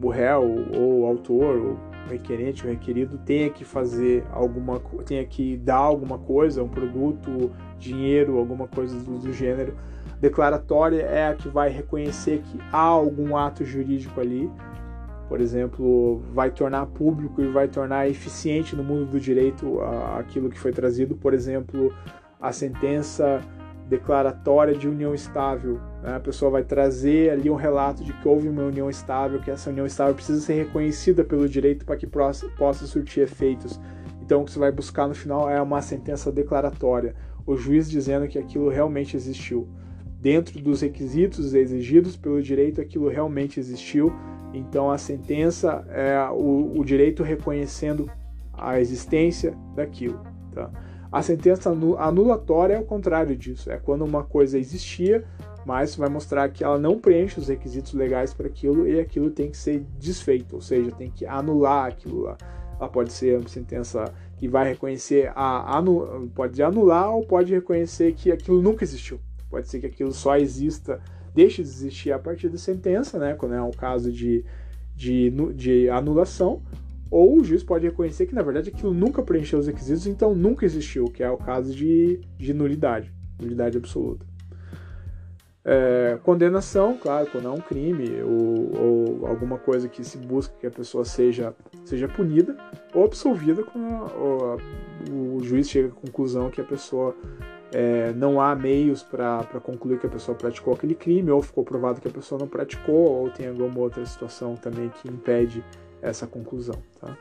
o 0.00 0.08
réu 0.08 0.64
ou 0.72 1.00
o 1.00 1.06
autor, 1.06 1.76
requerente, 2.08 2.66
o 2.66 2.70
requerido, 2.70 3.18
tenha 3.18 3.50
que 3.50 3.64
fazer 3.64 4.24
alguma, 4.32 4.80
tenha 5.04 5.24
que 5.24 5.56
dar 5.56 5.76
alguma 5.76 6.18
coisa, 6.18 6.62
um 6.62 6.68
produto, 6.68 7.50
dinheiro, 7.78 8.38
alguma 8.38 8.66
coisa 8.66 8.98
do, 8.98 9.18
do 9.18 9.32
gênero. 9.32 9.74
Declaratória 10.20 11.02
é 11.02 11.28
a 11.28 11.34
que 11.34 11.48
vai 11.48 11.68
reconhecer 11.68 12.42
que 12.42 12.58
há 12.72 12.78
algum 12.78 13.36
ato 13.36 13.64
jurídico 13.64 14.20
ali, 14.20 14.50
por 15.28 15.40
exemplo, 15.40 16.22
vai 16.32 16.50
tornar 16.50 16.86
público 16.86 17.40
e 17.40 17.48
vai 17.48 17.66
tornar 17.66 18.08
eficiente 18.08 18.76
no 18.76 18.84
mundo 18.84 19.06
do 19.06 19.20
direito 19.20 19.80
aquilo 20.18 20.50
que 20.50 20.58
foi 20.58 20.72
trazido, 20.72 21.16
por 21.16 21.34
exemplo, 21.34 21.92
a 22.40 22.52
sentença 22.52 23.40
declaratória 23.88 24.74
de 24.74 24.88
união 24.88 25.14
estável. 25.14 25.80
Né? 26.02 26.16
A 26.16 26.20
pessoa 26.20 26.50
vai 26.50 26.64
trazer 26.64 27.30
ali 27.30 27.50
um 27.50 27.54
relato 27.54 28.02
de 28.02 28.12
que 28.12 28.28
houve 28.28 28.48
uma 28.48 28.62
união 28.62 28.88
estável, 28.88 29.40
que 29.40 29.50
essa 29.50 29.70
união 29.70 29.86
estável 29.86 30.14
precisa 30.14 30.40
ser 30.40 30.54
reconhecida 30.54 31.24
pelo 31.24 31.48
direito 31.48 31.84
para 31.84 31.96
que 31.96 32.06
possa 32.06 32.86
surtir 32.86 33.22
efeitos. 33.22 33.80
Então, 34.22 34.42
o 34.42 34.44
que 34.44 34.52
você 34.52 34.58
vai 34.58 34.72
buscar 34.72 35.06
no 35.06 35.14
final 35.14 35.50
é 35.50 35.60
uma 35.60 35.82
sentença 35.82 36.32
declaratória, 36.32 37.14
o 37.46 37.56
juiz 37.56 37.90
dizendo 37.90 38.26
que 38.26 38.38
aquilo 38.38 38.70
realmente 38.70 39.16
existiu 39.16 39.68
dentro 40.24 40.58
dos 40.58 40.80
requisitos 40.80 41.52
exigidos 41.52 42.16
pelo 42.16 42.40
direito, 42.40 42.80
aquilo 42.80 43.08
realmente 43.08 43.60
existiu. 43.60 44.10
Então 44.54 44.90
a 44.90 44.96
sentença 44.96 45.84
é 45.90 46.18
o, 46.30 46.72
o 46.78 46.82
direito 46.82 47.22
reconhecendo 47.22 48.10
a 48.50 48.80
existência 48.80 49.54
daquilo. 49.76 50.18
Tá? 50.54 50.70
A 51.14 51.22
sentença 51.22 51.70
anulatória 51.70 52.74
é 52.74 52.80
o 52.80 52.84
contrário 52.84 53.36
disso, 53.36 53.70
é 53.70 53.78
quando 53.78 54.04
uma 54.04 54.24
coisa 54.24 54.58
existia, 54.58 55.22
mas 55.64 55.94
vai 55.94 56.08
mostrar 56.08 56.48
que 56.48 56.64
ela 56.64 56.76
não 56.76 56.98
preenche 56.98 57.38
os 57.38 57.46
requisitos 57.46 57.94
legais 57.94 58.34
para 58.34 58.48
aquilo 58.48 58.84
e 58.88 58.98
aquilo 58.98 59.30
tem 59.30 59.48
que 59.48 59.56
ser 59.56 59.86
desfeito, 59.96 60.56
ou 60.56 60.60
seja, 60.60 60.90
tem 60.90 61.12
que 61.12 61.24
anular 61.24 61.86
aquilo 61.86 62.22
lá. 62.22 62.36
Ela 62.80 62.88
pode 62.88 63.12
ser 63.12 63.38
uma 63.38 63.48
sentença 63.48 64.12
que 64.38 64.48
vai 64.48 64.70
reconhecer 64.70 65.30
a 65.36 65.78
anu, 65.78 66.28
pode 66.34 66.60
anular 66.60 67.14
ou 67.14 67.24
pode 67.24 67.54
reconhecer 67.54 68.12
que 68.14 68.32
aquilo 68.32 68.60
nunca 68.60 68.82
existiu. 68.82 69.20
Pode 69.48 69.68
ser 69.68 69.78
que 69.78 69.86
aquilo 69.86 70.12
só 70.12 70.36
exista, 70.36 71.00
deixe 71.32 71.62
de 71.62 71.68
existir 71.68 72.10
a 72.10 72.18
partir 72.18 72.48
da 72.48 72.58
sentença, 72.58 73.20
né, 73.20 73.34
quando 73.34 73.54
é 73.54 73.62
um 73.62 73.70
caso 73.70 74.10
de, 74.10 74.44
de, 74.96 75.30
de 75.54 75.88
anulação, 75.88 76.60
ou 77.14 77.38
o 77.38 77.44
juiz 77.44 77.62
pode 77.62 77.86
reconhecer 77.86 78.26
que 78.26 78.34
na 78.34 78.42
verdade 78.42 78.70
aquilo 78.70 78.92
nunca 78.92 79.22
preencheu 79.22 79.60
os 79.60 79.68
requisitos, 79.68 80.04
então 80.04 80.34
nunca 80.34 80.66
existiu, 80.66 81.04
que 81.04 81.22
é 81.22 81.30
o 81.30 81.36
caso 81.36 81.72
de, 81.72 82.20
de 82.36 82.52
nulidade, 82.52 83.14
nulidade 83.40 83.78
absoluta. 83.78 84.26
É, 85.64 86.18
condenação, 86.24 86.98
claro, 87.00 87.28
quando 87.30 87.46
é 87.46 87.50
um 87.52 87.60
crime 87.60 88.20
ou, 88.20 88.80
ou, 88.82 89.26
alguma 89.28 89.58
coisa 89.58 89.88
que 89.88 90.02
se 90.02 90.18
busca 90.18 90.52
que 90.58 90.66
a 90.66 90.70
pessoa 90.72 91.04
seja, 91.04 91.54
seja 91.84 92.08
punida 92.08 92.56
ou 92.92 93.04
absolvida 93.04 93.62
quando 93.62 94.60
o 95.12 95.40
juiz 95.40 95.70
chega 95.70 95.88
à 95.88 95.92
conclusão 95.92 96.50
que 96.50 96.60
a 96.60 96.64
pessoa 96.64 97.16
é, 97.72 98.12
não 98.12 98.40
há 98.40 98.56
meios 98.56 99.04
para 99.04 99.44
concluir 99.62 100.00
que 100.00 100.06
a 100.06 100.10
pessoa 100.10 100.36
praticou 100.36 100.74
aquele 100.74 100.96
crime, 100.96 101.30
ou 101.30 101.40
ficou 101.40 101.62
provado 101.62 102.00
que 102.00 102.08
a 102.08 102.10
pessoa 102.10 102.40
não 102.40 102.48
praticou, 102.48 103.22
ou 103.22 103.30
tem 103.30 103.46
alguma 103.48 103.78
outra 103.78 104.04
situação 104.04 104.56
também 104.56 104.88
que 104.88 105.08
impede 105.08 105.62
essa 106.04 106.26
conclusão. 106.26 106.76
Tá? 107.00 107.16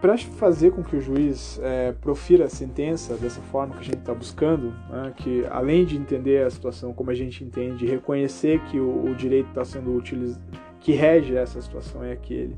Para 0.00 0.18
fazer 0.18 0.72
com 0.72 0.82
que 0.82 0.96
o 0.96 1.00
juiz 1.00 1.58
é, 1.62 1.92
profira 1.92 2.44
a 2.44 2.48
sentença 2.48 3.14
dessa 3.16 3.40
forma 3.40 3.74
que 3.74 3.80
a 3.80 3.84
gente 3.84 3.98
está 3.98 4.12
buscando, 4.12 4.70
né, 4.90 5.14
que 5.16 5.46
além 5.50 5.84
de 5.84 5.96
entender 5.96 6.44
a 6.44 6.50
situação 6.50 6.92
como 6.92 7.10
a 7.10 7.14
gente 7.14 7.42
entende, 7.42 7.86
reconhecer 7.86 8.60
que 8.64 8.78
o, 8.78 9.06
o 9.06 9.14
direito 9.14 9.48
está 9.48 9.64
sendo 9.64 9.96
utilizado, 9.96 10.42
que 10.80 10.92
rege 10.92 11.34
essa 11.34 11.60
situação 11.62 12.04
é 12.04 12.12
aquele, 12.12 12.54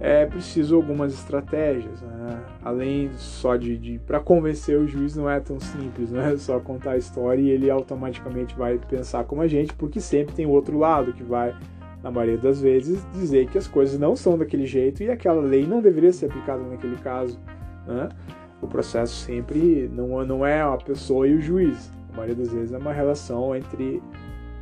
é 0.00 0.26
preciso 0.26 0.76
algumas 0.76 1.14
estratégias, 1.14 2.00
né? 2.02 2.40
além 2.62 3.10
só 3.14 3.56
de, 3.56 3.76
de 3.76 3.98
para 3.98 4.20
convencer 4.20 4.78
o 4.78 4.86
juiz 4.86 5.16
não 5.16 5.28
é 5.28 5.40
tão 5.40 5.58
simples, 5.58 6.12
não 6.12 6.20
é 6.20 6.36
só 6.38 6.60
contar 6.60 6.92
a 6.92 6.96
história 6.96 7.40
e 7.40 7.48
ele 7.48 7.70
automaticamente 7.70 8.54
vai 8.54 8.78
pensar 8.78 9.24
como 9.24 9.42
a 9.42 9.48
gente, 9.48 9.72
porque 9.72 10.00
sempre 10.00 10.34
tem 10.34 10.46
o 10.46 10.50
outro 10.50 10.78
lado 10.78 11.12
que 11.12 11.22
vai 11.22 11.54
na 12.06 12.10
maioria 12.12 12.38
das 12.38 12.60
vezes, 12.60 13.04
dizer 13.12 13.48
que 13.48 13.58
as 13.58 13.66
coisas 13.66 13.98
não 13.98 14.14
são 14.14 14.38
daquele 14.38 14.64
jeito 14.64 15.02
e 15.02 15.10
aquela 15.10 15.40
lei 15.40 15.66
não 15.66 15.82
deveria 15.82 16.12
ser 16.12 16.26
aplicada 16.26 16.62
naquele 16.62 16.94
caso. 16.98 17.36
Né? 17.84 18.08
O 18.62 18.68
processo 18.68 19.12
sempre 19.12 19.90
não, 19.92 20.24
não 20.24 20.46
é 20.46 20.62
a 20.62 20.76
pessoa 20.76 21.26
e 21.26 21.34
o 21.34 21.40
juiz. 21.40 21.92
A 22.12 22.16
maioria 22.16 22.36
das 22.36 22.52
vezes 22.52 22.72
é 22.72 22.78
uma 22.78 22.92
relação 22.92 23.56
entre 23.56 24.00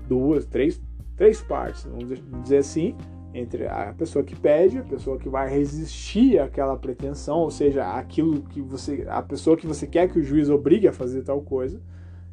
duas, 0.09 0.47
três, 0.47 0.81
três 1.19 1.43
partes, 1.43 1.85
vamos 1.85 2.19
dizer 2.43 2.57
assim, 2.57 2.97
entre 3.35 3.67
a 3.67 3.93
pessoa 3.93 4.25
que 4.25 4.35
pede, 4.35 4.79
a 4.79 4.83
pessoa 4.83 5.19
que 5.19 5.29
vai 5.29 5.47
resistir 5.51 6.39
àquela 6.39 6.79
pretensão, 6.79 7.41
ou 7.41 7.51
seja, 7.51 7.85
aquilo 7.95 8.41
que 8.41 8.63
você, 8.63 9.05
a 9.07 9.21
pessoa 9.21 9.55
que 9.55 9.67
você 9.67 9.87
quer 9.87 10.09
que 10.09 10.19
o 10.19 10.23
juiz 10.23 10.49
obrigue 10.49 10.89
a 10.89 10.93
fazer 10.95 11.23
tal 11.23 11.43
coisa, 11.43 11.79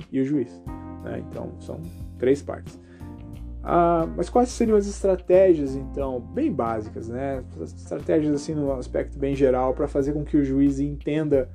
e 0.09 0.21
o 0.21 0.25
juiz. 0.25 0.63
Né? 1.03 1.21
Então 1.27 1.51
são 1.59 1.81
três 2.17 2.41
partes. 2.41 2.79
Ah, 3.63 4.07
mas 4.17 4.29
quais 4.29 4.49
seriam 4.49 4.75
as 4.75 4.87
estratégias, 4.87 5.75
então, 5.75 6.19
bem 6.19 6.51
básicas, 6.51 7.09
né? 7.09 7.43
Estratégias, 7.61 8.33
assim, 8.33 8.55
no 8.55 8.73
aspecto 8.73 9.19
bem 9.19 9.35
geral, 9.35 9.73
para 9.73 9.87
fazer 9.87 10.13
com 10.13 10.23
que 10.23 10.35
o 10.35 10.43
juiz 10.43 10.79
entenda 10.79 11.47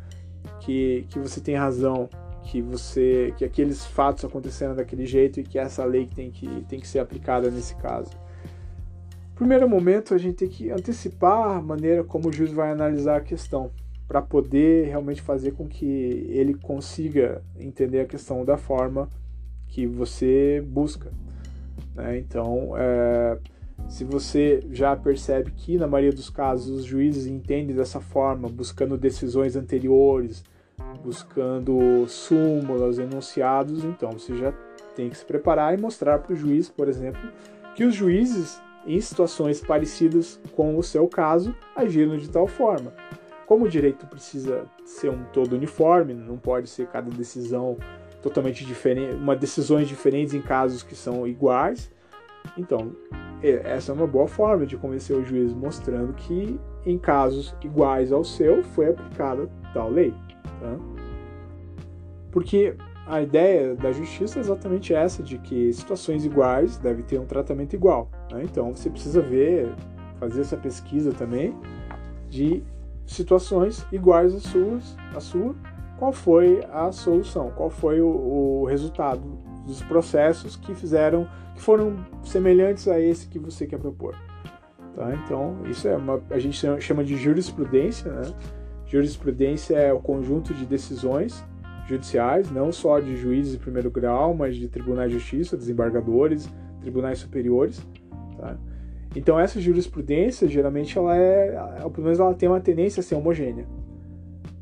que, 0.61 1.05
que 1.09 1.19
você 1.19 1.41
tem 1.41 1.57
razão, 1.57 2.09
que 2.45 2.63
você 2.63 3.35
que 3.37 3.45
aqueles 3.45 3.85
fatos 3.85 4.25
aconteceram 4.25 4.77
daquele 4.77 5.05
jeito 5.05 5.41
e 5.41 5.43
que 5.43 5.59
essa 5.59 5.85
lei 5.85 6.07
tem 6.07 6.31
que, 6.31 6.65
tem 6.69 6.79
que 6.79 6.87
ser 6.87 7.01
aplicada 7.01 7.51
nesse 7.51 7.75
caso. 7.75 8.11
Primeiro 9.35 9.69
momento, 9.69 10.15
a 10.15 10.19
gente 10.19 10.37
tem 10.37 10.49
que 10.49 10.71
antecipar 10.71 11.57
a 11.57 11.61
maneira 11.61 12.05
como 12.05 12.29
o 12.29 12.33
juiz 12.33 12.53
vai 12.53 12.71
analisar 12.71 13.17
a 13.17 13.21
questão, 13.21 13.71
para 14.07 14.23
poder 14.23 14.87
realmente 14.87 15.21
fazer 15.21 15.53
com 15.53 15.67
que 15.67 15.85
ele 16.31 16.55
consiga 16.55 17.43
entender 17.59 18.01
a 18.01 18.07
questão 18.07 18.45
da 18.45 18.57
forma 18.57 19.11
que 19.67 19.87
você 19.87 20.65
busca. 20.67 21.13
Né? 21.97 22.19
Então, 22.19 22.75
é, 22.77 23.39
se 23.89 24.05
você 24.05 24.63
já 24.71 24.95
percebe 24.95 25.51
que, 25.53 25.79
na 25.79 25.87
maioria 25.87 26.13
dos 26.13 26.29
casos, 26.29 26.81
os 26.81 26.85
juízes 26.85 27.27
entendem 27.27 27.75
dessa 27.75 28.01
forma, 28.01 28.49
buscando 28.49 28.97
decisões 28.97 29.57
anteriores, 29.57 30.45
buscando 31.03 32.07
súmulas, 32.07 32.99
enunciados, 32.99 33.85
então 33.85 34.13
você 34.13 34.37
já 34.37 34.53
tem 34.95 35.09
que 35.09 35.17
se 35.17 35.25
preparar 35.25 35.77
e 35.77 35.81
mostrar 35.81 36.19
para 36.19 36.33
o 36.33 36.37
juiz, 36.37 36.69
por 36.69 36.89
exemplo, 36.89 37.21
que 37.75 37.85
os 37.85 37.95
juízes, 37.95 38.61
em 38.87 39.01
situações 39.01 39.61
parecidas 39.61 40.41
com 40.55 40.77
o 40.77 40.83
seu 40.83 41.09
caso, 41.09 41.55
agiram 41.75 42.17
de 42.17 42.29
tal 42.29 42.47
forma. 42.47 42.93
Como 43.47 43.65
o 43.65 43.69
direito 43.69 44.07
precisa 44.07 44.65
ser 44.85 45.11
um 45.11 45.23
todo 45.33 45.55
uniforme, 45.55 46.13
não 46.13 46.37
pode 46.37 46.69
ser 46.69 46.89
cada 46.89 47.09
decisão 47.11 47.77
totalmente 48.27 48.65
diferente, 48.65 49.15
uma 49.15 49.37
decisões 49.37 49.87
diferentes 49.87 50.35
em 50.35 50.43
casos 50.43 50.83
que 50.83 50.97
são 50.97 51.29
iguais. 51.29 51.93
Então, 52.59 52.91
essa 53.41 53.93
é 53.93 53.95
uma 53.95 54.07
boa 54.07 54.27
forma 54.27 54.67
de 54.67 54.77
convencer 54.77 55.17
o 55.17 55.25
juiz, 55.25 55.53
mostrando 55.53 56.13
que 56.13 56.59
em 56.85 56.99
casos 56.99 57.55
iguais 57.63 58.11
ao 58.11 58.25
seu 58.25 58.65
foi 58.65 58.89
aplicada 58.89 59.49
tal 59.73 59.91
lei. 59.91 60.13
Tá? 60.61 60.77
Porque 62.33 62.75
a 63.07 63.23
ideia 63.23 63.77
da 63.77 63.93
justiça 63.93 64.41
é 64.41 64.41
exatamente 64.41 64.93
essa, 64.93 65.23
de 65.23 65.39
que 65.39 65.73
situações 65.73 66.25
iguais 66.25 66.79
devem 66.79 67.05
ter 67.05 67.21
um 67.21 67.27
tratamento 67.27 67.75
igual. 67.75 68.11
Né? 68.33 68.43
Então, 68.43 68.75
você 68.75 68.91
precisa 68.91 69.21
ver, 69.21 69.73
fazer 70.19 70.41
essa 70.41 70.57
pesquisa 70.57 71.13
também 71.13 71.55
de 72.29 72.65
situações 73.07 73.87
iguais 73.93 74.35
às 74.35 74.43
suas, 74.43 74.97
à 75.15 75.21
sua 75.21 75.55
qual 75.99 76.13
foi 76.13 76.61
a 76.71 76.93
solução, 76.93 77.51
qual 77.51 77.71
foi 77.71 78.01
o, 78.01 78.07
o 78.07 78.65
resultado 78.67 79.23
dos 79.67 79.83
processos 79.83 80.57
que 80.57 80.75
fizeram, 80.75 81.27
que 81.55 81.61
foram 81.61 81.97
semelhantes 82.23 82.87
a 82.89 83.01
esse 83.01 83.27
que 83.27 83.39
você 83.39 83.67
quer 83.67 83.79
propor. 83.79 84.15
Tá? 84.95 85.15
Então, 85.25 85.57
isso 85.67 85.89
é 85.89 85.97
uma, 85.97 86.23
a 86.31 86.39
gente 86.39 86.59
chama 86.81 87.05
de 87.05 87.17
jurisprudência. 87.17 88.11
Né? 88.11 88.33
Jurisprudência 88.87 89.77
é 89.77 89.93
o 89.93 89.99
conjunto 89.99 90.55
de 90.55 90.65
decisões 90.65 91.45
judiciais, 91.87 92.51
não 92.51 92.73
só 92.73 93.01
de 93.01 93.17
juízes 93.17 93.53
de 93.53 93.59
primeiro 93.59 93.91
grau, 93.91 94.35
mas 94.35 94.57
de 94.57 94.69
tribunais 94.69 95.11
de 95.11 95.19
justiça, 95.19 95.57
desembargadores, 95.57 96.49
tribunais 96.81 97.19
superiores. 97.19 97.81
Tá? 98.39 98.57
Então, 99.15 99.41
essa 99.41 99.61
jurisprudência, 99.61 100.47
geralmente, 100.47 100.97
ela 100.99 101.17
é, 101.17 101.53
pelo 101.93 102.05
menos 102.05 102.21
ela 102.21 102.35
tem 102.35 102.49
uma 102.49 102.61
tendência 102.61 103.01
a 103.01 103.03
ser 103.03 103.15
homogênea 103.15 103.67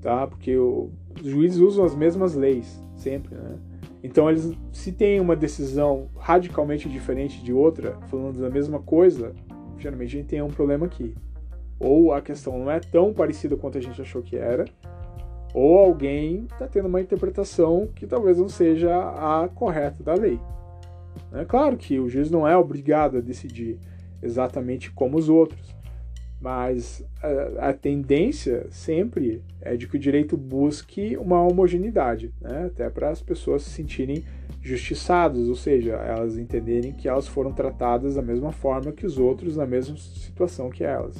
tá? 0.04 0.26
Porque 0.26 0.54
o, 0.56 0.90
os 1.20 1.28
juízes 1.28 1.58
usam 1.58 1.84
as 1.84 1.94
mesmas 1.94 2.34
leis 2.34 2.82
sempre, 2.96 3.34
né? 3.34 3.58
Então 4.02 4.28
eles, 4.28 4.52
se 4.70 4.92
tem 4.92 5.18
uma 5.18 5.34
decisão 5.34 6.08
radicalmente 6.18 6.88
diferente 6.88 7.42
de 7.42 7.52
outra, 7.52 7.98
falando 8.08 8.38
da 8.38 8.50
mesma 8.50 8.78
coisa, 8.78 9.34
geralmente 9.78 10.16
a 10.16 10.20
gente 10.20 10.28
tem 10.28 10.42
um 10.42 10.48
problema 10.48 10.84
aqui. 10.84 11.14
Ou 11.80 12.12
a 12.12 12.20
questão 12.20 12.58
não 12.58 12.70
é 12.70 12.80
tão 12.80 13.14
parecida 13.14 13.56
quanto 13.56 13.78
a 13.78 13.80
gente 13.80 14.00
achou 14.00 14.22
que 14.22 14.36
era, 14.36 14.66
ou 15.54 15.78
alguém 15.78 16.44
está 16.52 16.66
tendo 16.66 16.88
uma 16.88 17.00
interpretação 17.00 17.88
que 17.94 18.06
talvez 18.06 18.38
não 18.38 18.48
seja 18.48 18.94
a 18.94 19.48
correta 19.48 20.02
da 20.02 20.14
lei. 20.14 20.38
É 21.32 21.44
claro 21.44 21.76
que 21.76 21.98
o 21.98 22.08
juiz 22.08 22.30
não 22.30 22.46
é 22.46 22.56
obrigado 22.56 23.18
a 23.18 23.20
decidir 23.20 23.78
exatamente 24.22 24.90
como 24.90 25.16
os 25.16 25.28
outros, 25.28 25.74
mas 26.44 27.02
a, 27.22 27.70
a, 27.70 27.72
tendência 27.72 28.66
sempre 28.68 29.42
é 29.62 29.78
de 29.78 29.88
que 29.88 29.96
o 29.96 29.98
direito 29.98 30.36
busque 30.36 31.16
uma 31.16 31.40
homogeneidade, 31.40 32.34
né? 32.38 32.66
até 32.66 32.90
para 32.90 33.08
as 33.08 33.22
pessoas 33.22 33.62
se 33.62 33.70
sentirem 33.70 34.22
justiçadas, 34.60 35.48
ou 35.48 35.56
seja, 35.56 35.92
elas 35.92 36.36
entenderem 36.36 36.92
que 36.92 37.08
elas 37.08 37.26
foram 37.26 37.50
tratadas 37.50 38.16
da 38.16 38.22
mesma 38.22 38.52
forma 38.52 38.92
que 38.92 39.06
os 39.06 39.16
outros 39.16 39.56
na 39.56 39.64
mesma 39.64 39.96
situação 39.96 40.68
que 40.68 40.84
elas. 40.84 41.16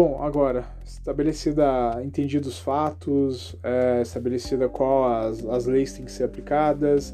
Bom, 0.00 0.22
agora, 0.22 0.64
estabelecida, 0.84 2.00
entendidos 2.04 2.50
os 2.50 2.58
fatos, 2.60 3.56
é, 3.64 4.00
estabelecida 4.00 4.68
qual 4.68 5.12
as, 5.12 5.44
as 5.44 5.66
leis 5.66 5.92
têm 5.92 6.04
que 6.04 6.12
ser 6.12 6.22
aplicadas, 6.22 7.12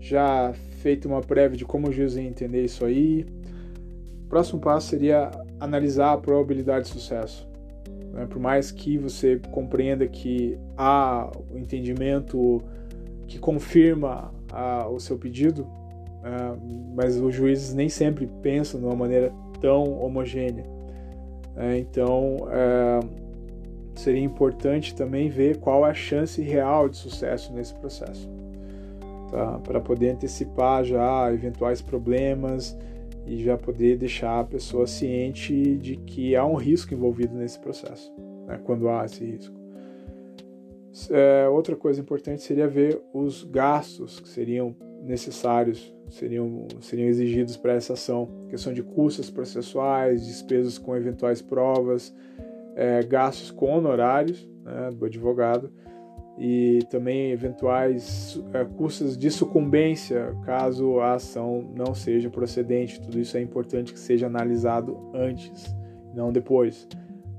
já 0.00 0.52
feito 0.80 1.06
uma 1.06 1.20
prévia 1.20 1.56
de 1.56 1.64
como 1.64 1.86
o 1.86 1.92
juiz 1.92 2.16
ia 2.16 2.24
entender 2.24 2.64
isso 2.64 2.84
aí. 2.84 3.24
O 4.24 4.28
próximo 4.28 4.60
passo 4.60 4.88
seria 4.88 5.30
analisar 5.60 6.12
a 6.12 6.18
probabilidade 6.18 6.86
de 6.86 6.90
sucesso. 6.90 7.48
Né? 8.12 8.26
Por 8.26 8.40
mais 8.40 8.72
que 8.72 8.98
você 8.98 9.40
compreenda 9.52 10.04
que 10.08 10.58
há 10.76 11.30
o 11.52 11.56
entendimento 11.56 12.60
que 13.28 13.38
confirma 13.38 14.34
a, 14.50 14.88
o 14.88 14.98
seu 14.98 15.16
pedido, 15.16 15.68
é, 16.24 16.56
mas 16.96 17.16
os 17.16 17.32
juízes 17.32 17.72
nem 17.74 17.88
sempre 17.88 18.28
pensam 18.42 18.80
de 18.80 18.86
uma 18.86 18.96
maneira 18.96 19.32
tão 19.60 20.00
homogênea. 20.00 20.73
É, 21.56 21.78
então, 21.78 22.48
é, 22.50 23.00
seria 23.94 24.22
importante 24.22 24.94
também 24.94 25.28
ver 25.28 25.58
qual 25.58 25.86
é 25.86 25.90
a 25.90 25.94
chance 25.94 26.40
real 26.42 26.88
de 26.88 26.96
sucesso 26.96 27.52
nesse 27.52 27.74
processo, 27.74 28.28
tá? 29.30 29.60
para 29.60 29.80
poder 29.80 30.10
antecipar 30.10 30.84
já 30.84 31.32
eventuais 31.32 31.80
problemas 31.80 32.76
e 33.26 33.42
já 33.42 33.56
poder 33.56 33.96
deixar 33.96 34.40
a 34.40 34.44
pessoa 34.44 34.86
ciente 34.86 35.76
de 35.76 35.96
que 35.96 36.34
há 36.34 36.44
um 36.44 36.56
risco 36.56 36.92
envolvido 36.92 37.34
nesse 37.34 37.58
processo, 37.58 38.12
né? 38.46 38.60
quando 38.64 38.88
há 38.88 39.04
esse 39.04 39.24
risco. 39.24 39.54
É, 41.10 41.48
outra 41.48 41.74
coisa 41.74 42.00
importante 42.00 42.42
seria 42.42 42.68
ver 42.68 43.00
os 43.12 43.44
gastos 43.44 44.20
que 44.20 44.28
seriam 44.28 44.76
necessários, 45.02 45.93
seriam, 46.08 46.66
seriam 46.80 47.08
exigidos 47.08 47.56
para 47.56 47.74
essa 47.74 47.94
ação. 47.94 48.28
Questão 48.48 48.72
de 48.72 48.82
custos 48.82 49.30
processuais, 49.30 50.26
despesas 50.26 50.78
com 50.78 50.96
eventuais 50.96 51.42
provas, 51.42 52.14
é, 52.76 53.02
gastos 53.02 53.50
com 53.50 53.72
honorários 53.72 54.48
né, 54.64 54.90
do 54.92 55.04
advogado 55.04 55.70
e 56.36 56.80
também 56.90 57.30
eventuais 57.30 58.42
é, 58.52 58.64
custos 58.64 59.16
de 59.16 59.30
sucumbência 59.30 60.34
caso 60.44 60.98
a 60.98 61.14
ação 61.14 61.70
não 61.76 61.94
seja 61.94 62.28
procedente. 62.28 63.00
Tudo 63.00 63.20
isso 63.20 63.36
é 63.36 63.40
importante 63.40 63.92
que 63.92 63.98
seja 63.98 64.26
analisado 64.26 65.10
antes, 65.14 65.74
não 66.14 66.32
depois, 66.32 66.88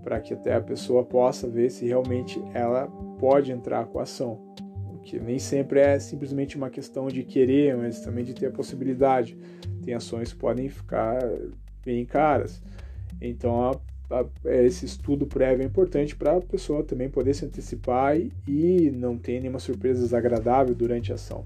para 0.04 0.20
que 0.20 0.34
até 0.34 0.56
a 0.56 0.62
pessoa 0.62 1.04
possa 1.04 1.48
ver 1.48 1.70
se 1.70 1.86
realmente 1.86 2.42
ela 2.54 2.88
pode 3.20 3.52
entrar 3.52 3.86
com 3.88 4.00
a 4.00 4.04
ação 4.04 4.40
que 5.06 5.20
nem 5.20 5.38
sempre 5.38 5.80
é 5.80 6.00
simplesmente 6.00 6.58
uma 6.58 6.70
questão 6.70 7.08
de 7.08 7.24
querer, 7.24 7.78
mas 7.78 8.02
também 8.02 8.26
de 8.26 8.34
ter 8.34 8.48
a 8.48 8.52
possibilidade. 8.52 9.38
Tem 9.84 9.94
ações 9.94 10.34
que 10.34 10.40
podem 10.40 10.68
ficar 10.68 11.20
bem 11.86 12.04
caras. 12.04 12.60
Então, 13.22 13.72
a, 14.10 14.20
a, 14.20 14.26
esse 14.56 14.84
estudo 14.84 15.28
prévio 15.28 15.62
é 15.62 15.66
importante 15.66 16.16
para 16.16 16.36
a 16.36 16.42
pessoa 16.42 16.84
também 16.84 17.08
poder 17.08 17.36
se 17.36 17.46
antecipar 17.46 18.18
e, 18.18 18.34
e, 18.48 18.90
não 18.90 19.16
ter 19.16 19.40
nenhuma 19.40 19.60
surpresa 19.60 20.02
desagradável 20.02 20.74
durante 20.74 21.12
a 21.12 21.16
ação. 21.16 21.46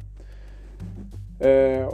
É, 1.37 1.85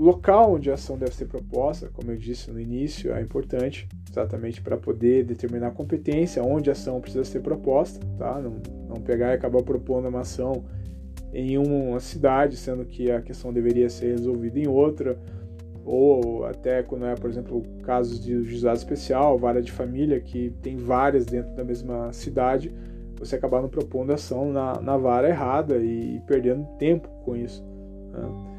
o 0.00 0.02
local 0.02 0.54
onde 0.54 0.70
a 0.70 0.74
ação 0.74 0.96
deve 0.96 1.14
ser 1.14 1.26
proposta, 1.26 1.90
como 1.92 2.10
eu 2.10 2.16
disse 2.16 2.50
no 2.50 2.58
início, 2.58 3.12
é 3.12 3.20
importante, 3.20 3.86
exatamente 4.10 4.62
para 4.62 4.78
poder 4.78 5.24
determinar 5.24 5.66
a 5.66 5.70
competência, 5.70 6.42
onde 6.42 6.70
a 6.70 6.72
ação 6.72 7.02
precisa 7.02 7.22
ser 7.22 7.40
proposta, 7.40 8.00
tá? 8.16 8.40
Não, 8.40 8.56
não 8.88 8.96
pegar 8.96 9.32
e 9.32 9.34
acabar 9.34 9.62
propondo 9.62 10.08
uma 10.08 10.20
ação 10.20 10.64
em 11.34 11.58
uma 11.58 12.00
cidade, 12.00 12.56
sendo 12.56 12.86
que 12.86 13.10
a 13.10 13.20
questão 13.20 13.52
deveria 13.52 13.90
ser 13.90 14.12
resolvida 14.12 14.58
em 14.58 14.66
outra, 14.66 15.18
ou 15.84 16.46
até 16.46 16.82
quando 16.82 17.04
é, 17.04 17.14
por 17.14 17.28
exemplo, 17.28 17.62
casos 17.82 18.18
de 18.24 18.42
juizado 18.42 18.78
especial, 18.78 19.36
vara 19.36 19.60
de 19.60 19.70
família, 19.70 20.18
que 20.18 20.48
tem 20.62 20.78
várias 20.78 21.26
dentro 21.26 21.54
da 21.54 21.62
mesma 21.62 22.10
cidade, 22.10 22.72
você 23.18 23.36
acabar 23.36 23.60
não 23.60 23.68
propondo 23.68 24.14
ação 24.14 24.50
na, 24.50 24.80
na 24.80 24.96
vara 24.96 25.28
errada 25.28 25.76
e, 25.76 26.16
e 26.16 26.20
perdendo 26.20 26.64
tempo 26.78 27.06
com 27.22 27.36
isso. 27.36 27.62
Né? 28.14 28.49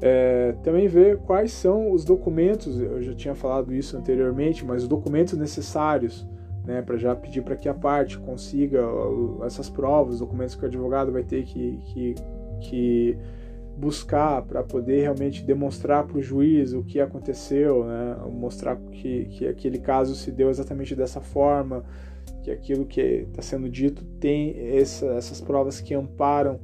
É, 0.00 0.54
também 0.62 0.86
ver 0.86 1.18
quais 1.18 1.52
são 1.52 1.90
os 1.90 2.04
documentos, 2.04 2.78
eu 2.80 3.02
já 3.02 3.14
tinha 3.14 3.34
falado 3.34 3.74
isso 3.74 3.96
anteriormente, 3.96 4.64
mas 4.64 4.82
os 4.82 4.88
documentos 4.88 5.36
necessários 5.36 6.26
né, 6.64 6.82
para 6.82 6.96
já 6.96 7.16
pedir 7.16 7.42
para 7.42 7.56
que 7.56 7.68
a 7.68 7.74
parte 7.74 8.18
consiga 8.18 8.80
essas 9.44 9.70
provas, 9.70 10.14
os 10.14 10.20
documentos 10.20 10.54
que 10.54 10.62
o 10.62 10.66
advogado 10.66 11.10
vai 11.10 11.24
ter 11.24 11.44
que, 11.44 11.78
que, 11.86 12.14
que 12.60 13.18
buscar 13.76 14.42
para 14.42 14.62
poder 14.62 15.00
realmente 15.00 15.42
demonstrar 15.42 16.06
para 16.06 16.18
o 16.18 16.22
juiz 16.22 16.74
o 16.74 16.84
que 16.84 17.00
aconteceu, 17.00 17.84
né, 17.84 18.16
mostrar 18.30 18.76
que, 18.76 19.24
que 19.26 19.48
aquele 19.48 19.78
caso 19.78 20.14
se 20.14 20.30
deu 20.30 20.50
exatamente 20.50 20.94
dessa 20.94 21.20
forma, 21.20 21.84
que 22.42 22.50
aquilo 22.50 22.84
que 22.84 23.00
está 23.00 23.40
sendo 23.40 23.68
dito 23.68 24.04
tem 24.20 24.54
essa, 24.76 25.06
essas 25.06 25.40
provas 25.40 25.80
que 25.80 25.94
amparam 25.94 26.60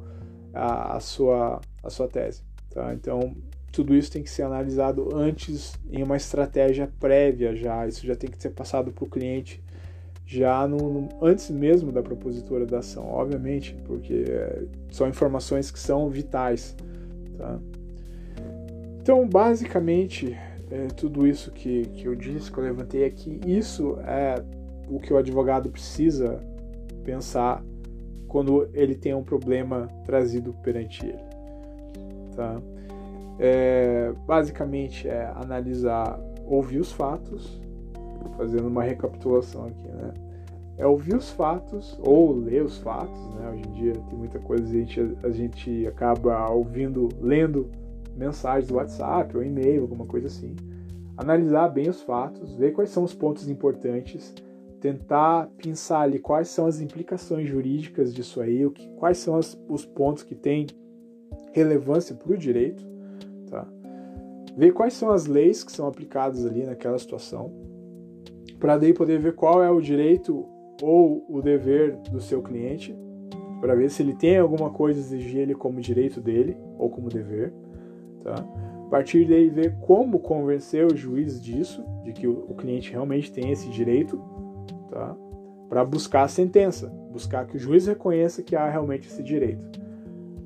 a, 0.52 0.96
a, 0.96 1.00
sua, 1.00 1.60
a 1.82 1.90
sua 1.90 2.06
tese. 2.08 2.42
Tá? 2.74 2.92
Então, 2.92 3.36
tudo 3.70 3.94
isso 3.94 4.10
tem 4.10 4.22
que 4.22 4.28
ser 4.28 4.42
analisado 4.42 5.16
antes 5.16 5.74
em 5.90 6.02
uma 6.02 6.16
estratégia 6.16 6.90
prévia 6.98 7.54
já. 7.54 7.86
Isso 7.86 8.04
já 8.04 8.16
tem 8.16 8.28
que 8.28 8.42
ser 8.42 8.50
passado 8.50 8.90
para 8.90 9.04
o 9.04 9.08
cliente 9.08 9.62
já 10.26 10.66
no, 10.66 10.76
no, 10.76 11.08
antes 11.22 11.50
mesmo 11.50 11.92
da 11.92 12.02
propositura 12.02 12.66
da 12.66 12.78
ação, 12.78 13.06
obviamente, 13.06 13.76
porque 13.84 14.24
são 14.90 15.08
informações 15.08 15.70
que 15.70 15.78
são 15.78 16.08
vitais. 16.08 16.74
Tá? 17.38 17.60
Então, 19.00 19.28
basicamente, 19.28 20.36
é, 20.70 20.88
tudo 20.96 21.26
isso 21.26 21.52
que, 21.52 21.82
que 21.88 22.08
eu 22.08 22.16
disse, 22.16 22.50
que 22.50 22.58
eu 22.58 22.64
levantei 22.64 23.04
aqui, 23.04 23.40
isso 23.46 23.98
é 24.00 24.42
o 24.88 24.98
que 24.98 25.12
o 25.12 25.16
advogado 25.16 25.70
precisa 25.70 26.40
pensar 27.04 27.62
quando 28.26 28.68
ele 28.72 28.96
tem 28.96 29.14
um 29.14 29.22
problema 29.22 29.86
trazido 30.04 30.52
perante 30.54 31.06
ele. 31.06 31.33
Tá? 32.34 32.60
É, 33.38 34.12
basicamente 34.26 35.08
é 35.08 35.26
analisar, 35.34 36.18
ouvir 36.46 36.78
os 36.78 36.92
fatos, 36.92 37.60
fazendo 38.36 38.68
uma 38.68 38.82
recapitulação 38.82 39.66
aqui, 39.66 39.88
né? 39.88 40.12
É 40.76 40.86
ouvir 40.86 41.14
os 41.14 41.30
fatos 41.30 41.96
ou 42.02 42.32
ler 42.32 42.64
os 42.64 42.78
fatos, 42.78 43.20
né? 43.34 43.50
Hoje 43.50 43.62
em 43.68 43.72
dia 43.72 43.92
tem 43.92 44.18
muita 44.18 44.38
coisa 44.40 44.64
a 44.64 44.66
gente, 44.66 45.16
a 45.22 45.30
gente 45.30 45.86
acaba 45.86 46.50
ouvindo, 46.50 47.08
lendo 47.20 47.70
mensagens 48.16 48.68
do 48.68 48.76
WhatsApp 48.76 49.36
ou 49.36 49.42
e-mail, 49.42 49.82
alguma 49.82 50.06
coisa 50.06 50.26
assim. 50.26 50.54
Analisar 51.16 51.68
bem 51.68 51.88
os 51.88 52.02
fatos, 52.02 52.54
ver 52.56 52.72
quais 52.72 52.90
são 52.90 53.04
os 53.04 53.14
pontos 53.14 53.48
importantes, 53.48 54.34
tentar 54.80 55.48
pensar 55.56 56.00
ali 56.00 56.18
quais 56.18 56.48
são 56.48 56.66
as 56.66 56.80
implicações 56.80 57.48
jurídicas 57.48 58.12
disso 58.12 58.40
aí, 58.40 58.66
o 58.66 58.70
que, 58.70 58.88
quais 58.96 59.18
são 59.18 59.36
as, 59.36 59.58
os 59.68 59.84
pontos 59.84 60.24
que 60.24 60.34
têm 60.34 60.66
relevância 61.54 62.14
para 62.14 62.32
o 62.32 62.36
direito, 62.36 62.84
tá? 63.48 63.66
Ver 64.56 64.72
quais 64.72 64.94
são 64.94 65.10
as 65.10 65.26
leis 65.26 65.64
que 65.64 65.72
são 65.72 65.86
aplicadas 65.86 66.44
ali 66.44 66.64
naquela 66.64 66.98
situação, 66.98 67.52
para 68.58 68.76
daí 68.76 68.92
poder 68.92 69.18
ver 69.18 69.34
qual 69.34 69.62
é 69.62 69.70
o 69.70 69.80
direito 69.80 70.44
ou 70.82 71.24
o 71.28 71.40
dever 71.40 71.96
do 72.10 72.20
seu 72.20 72.42
cliente, 72.42 72.94
para 73.60 73.74
ver 73.74 73.90
se 73.90 74.02
ele 74.02 74.14
tem 74.14 74.36
alguma 74.36 74.70
coisa 74.70 75.00
a 75.00 75.02
exigir 75.02 75.40
ele 75.40 75.54
como 75.54 75.80
direito 75.80 76.20
dele 76.20 76.56
ou 76.76 76.90
como 76.90 77.08
dever, 77.08 77.52
tá? 78.22 78.34
A 78.86 78.90
partir 78.90 79.26
daí 79.26 79.48
ver 79.48 79.76
como 79.80 80.18
convencer 80.18 80.86
o 80.86 80.96
juiz 80.96 81.40
disso, 81.40 81.84
de 82.02 82.12
que 82.12 82.26
o 82.26 82.54
cliente 82.54 82.92
realmente 82.92 83.32
tem 83.32 83.50
esse 83.50 83.68
direito, 83.70 84.20
tá? 84.90 85.16
Para 85.68 85.84
buscar 85.84 86.24
a 86.24 86.28
sentença, 86.28 86.88
buscar 87.10 87.46
que 87.46 87.56
o 87.56 87.58
juiz 87.58 87.86
reconheça 87.86 88.42
que 88.42 88.54
há 88.54 88.68
realmente 88.68 89.08
esse 89.08 89.22
direito. 89.22 89.80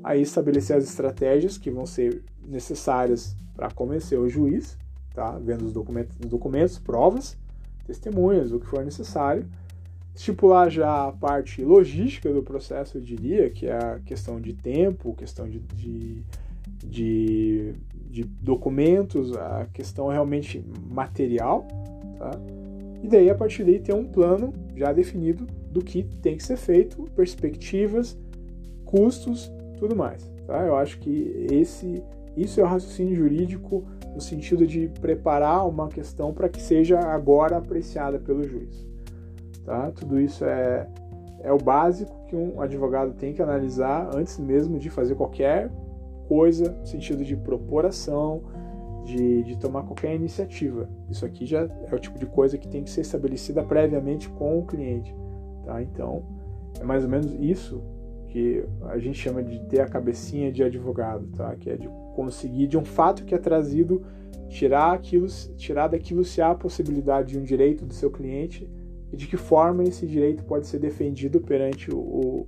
Aí 0.03 0.23
estabelecer 0.23 0.77
as 0.77 0.85
estratégias 0.85 1.59
que 1.59 1.71
vão 1.71 1.87
ser 1.87 2.23
necessárias 2.47 3.37
para 3.55 3.71
convencer 3.71 4.19
o 4.19 4.29
juiz, 4.29 4.79
tá? 5.15 5.39
Vendo 5.39 5.65
os 5.65 5.73
documentos, 5.73 6.17
documentos, 6.17 6.79
provas, 6.79 7.37
testemunhas, 7.87 8.53
o 8.53 8.61
que 8.61 8.67
for 8.67 8.85
necessário 8.85 9.47
estipular 10.19 10.69
já 10.69 11.07
a 11.07 11.13
parte 11.13 11.65
logística 11.65 12.33
do 12.33 12.43
processo, 12.43 12.99
eu 12.99 13.01
diria, 13.01 13.49
que 13.49 13.67
é 13.69 13.77
a 13.77 14.01
questão 14.01 14.41
de 14.41 14.53
tempo, 14.53 15.15
questão 15.15 15.49
de, 15.49 15.61
de, 15.61 16.25
de, 16.85 17.73
de 18.11 18.25
documentos, 18.25 19.33
a 19.37 19.69
questão 19.73 20.09
realmente 20.09 20.65
material, 20.91 21.69
tá? 22.19 22.33
E 23.01 23.07
daí, 23.07 23.31
a 23.31 23.35
partir 23.35 23.63
daí, 23.63 23.79
ter 23.79 23.95
um 23.95 24.05
plano 24.05 24.53
já 24.75 24.93
definido 24.93 25.47
do 25.71 25.81
que 25.81 26.03
tem 26.03 26.37
que 26.37 26.43
ser 26.43 26.57
feito, 26.57 27.05
perspectivas, 27.15 28.19
custos, 28.85 29.53
tudo 29.79 29.97
mais, 29.97 30.29
tá? 30.47 30.65
Eu 30.65 30.77
acho 30.77 30.99
que 30.99 31.47
esse, 31.51 32.03
isso 32.37 32.61
é 32.61 32.65
o 32.65 32.67
raciocínio 32.67 33.15
jurídico 33.15 33.85
no 34.15 34.21
sentido 34.21 34.67
de 34.67 34.89
preparar 35.01 35.67
uma 35.67 35.89
questão 35.89 36.33
para 36.33 36.49
que 36.49 36.61
seja 36.61 36.99
agora 36.99 37.57
apreciada 37.57 38.19
pelo 38.19 38.43
juiz. 38.43 38.87
Tá? 39.65 39.91
Tudo 39.93 40.21
isso 40.21 40.45
é, 40.45 40.89
é 41.43 41.53
o 41.53 41.59
básico 41.59 42.13
que 42.27 42.35
um 42.35 42.61
advogado 42.61 43.13
tem 43.13 43.33
que 43.33 43.43
analisar 43.43 44.11
antes 44.15 44.39
mesmo 44.39 44.79
de 44.79 44.91
fazer 44.91 45.15
qualquer 45.15 45.71
coisa 46.27 46.71
no 46.71 46.87
sentido 46.87 47.25
de 47.25 47.37
propor 47.37 47.87
ação, 47.87 48.43
de, 49.05 49.43
de 49.43 49.57
tomar 49.57 49.83
qualquer 49.85 50.15
iniciativa. 50.15 50.89
Isso 51.11 51.25
aqui 51.25 51.47
já 51.47 51.69
é 51.91 51.95
o 51.95 51.99
tipo 51.99 52.19
de 52.19 52.27
coisa 52.27 52.59
que 52.59 52.69
tem 52.69 52.83
que 52.83 52.91
ser 52.91 53.03
estabelecida 53.03 53.63
previamente 53.63 54.29
com 54.29 54.59
o 54.59 54.67
cliente. 54.67 55.15
Tá? 55.65 55.83
Então, 55.83 56.23
é 56.81 56.85
mais 56.85 57.05
ou 57.05 57.11
menos 57.11 57.35
isso 57.41 57.83
que 58.29 58.65
a 58.83 58.99
gente 58.99 59.19
chama 59.19 59.43
de 59.43 59.59
ter 59.67 59.81
a 59.81 59.89
cabecinha 59.89 60.53
de 60.53 60.63
advogado, 60.63 61.27
tá? 61.37 61.55
que 61.57 61.71
é 61.71 61.77
de 61.77 61.89
conseguir 62.15 62.67
de 62.67 62.77
um 62.77 62.85
fato 62.85 63.25
que 63.25 63.35
é 63.35 63.39
trazido 63.39 64.05
tirar 64.49 64.93
aquilo, 64.93 65.27
tirar 65.57 65.89
daquilo 65.89 66.25
se 66.25 66.41
há 66.41 66.51
a 66.51 66.55
possibilidade 66.55 67.29
de 67.29 67.39
um 67.39 67.43
direito 67.43 67.85
do 67.85 67.95
seu 67.95 68.11
cliente 68.11 68.69
e 69.13 69.17
de 69.17 69.27
que 69.27 69.37
forma 69.37 69.83
esse 69.83 70.07
direito 70.07 70.45
pode 70.45 70.67
ser 70.67 70.79
defendido 70.79 71.41
perante 71.41 71.91
o, 71.91 72.47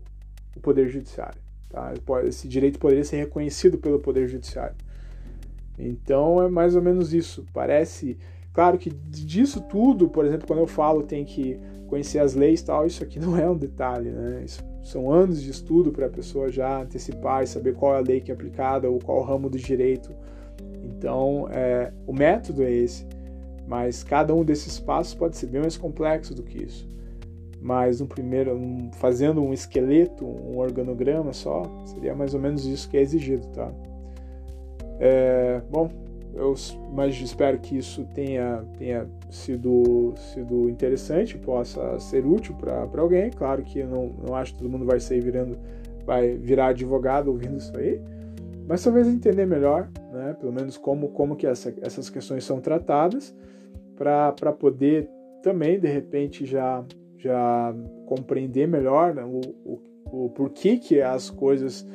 o 0.56 0.60
Poder 0.60 0.88
Judiciário. 0.88 1.40
Tá? 1.68 1.94
Esse 2.24 2.48
direito 2.48 2.78
poderia 2.78 3.04
ser 3.04 3.16
reconhecido 3.16 3.78
pelo 3.78 3.98
Poder 3.98 4.28
Judiciário. 4.28 4.76
Então 5.78 6.42
é 6.42 6.48
mais 6.48 6.74
ou 6.74 6.82
menos 6.82 7.14
isso. 7.14 7.46
Parece. 7.54 8.18
Claro 8.52 8.76
que 8.76 8.90
disso 8.90 9.62
tudo, 9.62 10.08
por 10.08 10.26
exemplo, 10.26 10.46
quando 10.46 10.58
eu 10.58 10.66
falo 10.66 11.02
tem 11.02 11.24
que 11.24 11.58
conhecer 11.86 12.18
as 12.18 12.34
leis 12.34 12.60
tal, 12.60 12.86
isso 12.86 13.02
aqui 13.02 13.18
não 13.20 13.38
é 13.38 13.48
um 13.48 13.56
detalhe, 13.56 14.10
né? 14.10 14.42
Isso 14.44 14.69
são 14.82 15.10
anos 15.10 15.42
de 15.42 15.50
estudo 15.50 15.92
para 15.92 16.06
a 16.06 16.10
pessoa 16.10 16.50
já 16.50 16.82
antecipar 16.82 17.42
e 17.42 17.46
saber 17.46 17.74
qual 17.74 17.94
é 17.94 17.98
a 17.98 18.02
lei 18.02 18.20
que 18.20 18.30
é 18.30 18.34
aplicada 18.34 18.88
ou 18.88 18.98
qual 18.98 19.22
ramo 19.22 19.48
do 19.48 19.58
direito. 19.58 20.10
Então, 20.84 21.48
é, 21.50 21.92
o 22.06 22.12
método 22.12 22.62
é 22.62 22.70
esse. 22.70 23.06
Mas 23.66 24.02
cada 24.02 24.34
um 24.34 24.44
desses 24.44 24.80
passos 24.80 25.14
pode 25.14 25.36
ser 25.36 25.46
bem 25.46 25.60
mais 25.60 25.76
complexo 25.76 26.34
do 26.34 26.42
que 26.42 26.64
isso. 26.64 26.88
Mas 27.60 28.00
no 28.00 28.06
primeiro, 28.06 28.58
fazendo 28.94 29.42
um 29.42 29.52
esqueleto, 29.52 30.24
um 30.24 30.58
organograma 30.58 31.32
só, 31.32 31.62
seria 31.84 32.14
mais 32.14 32.34
ou 32.34 32.40
menos 32.40 32.64
isso 32.64 32.88
que 32.88 32.96
é 32.96 33.02
exigido, 33.02 33.46
tá? 33.48 33.70
É, 34.98 35.60
bom, 35.70 35.90
eu 36.34 36.54
mas 36.92 37.20
espero 37.20 37.58
que 37.58 37.76
isso 37.76 38.04
tenha, 38.14 38.64
tenha 38.78 39.06
sido, 39.30 40.14
sido 40.16 40.68
interessante, 40.68 41.38
possa 41.38 41.98
ser 41.98 42.24
útil 42.24 42.54
para 42.54 43.00
alguém. 43.00 43.30
Claro 43.30 43.62
que 43.62 43.80
eu 43.80 43.88
não, 43.88 44.14
não 44.26 44.34
acho 44.34 44.52
que 44.52 44.58
todo 44.58 44.70
mundo 44.70 44.84
vai 44.84 45.00
sair 45.00 45.20
virando, 45.20 45.58
vai 46.04 46.36
virar 46.36 46.68
advogado 46.68 47.28
ouvindo 47.28 47.56
isso 47.56 47.76
aí, 47.76 48.00
mas 48.66 48.82
talvez 48.82 49.06
entender 49.08 49.46
melhor, 49.46 49.88
né, 50.12 50.36
pelo 50.38 50.52
menos 50.52 50.76
como, 50.76 51.08
como 51.08 51.36
que 51.36 51.46
essa, 51.46 51.74
essas 51.80 52.08
questões 52.08 52.44
são 52.44 52.60
tratadas 52.60 53.34
para 53.96 54.52
poder 54.52 55.08
também, 55.42 55.78
de 55.78 55.88
repente, 55.88 56.46
já, 56.46 56.84
já 57.18 57.74
compreender 58.06 58.66
melhor 58.66 59.14
né, 59.14 59.24
o, 59.24 59.40
o, 59.64 59.80
o 60.26 60.30
porquê 60.30 60.76
que 60.76 61.00
as 61.00 61.30
coisas 61.30 61.86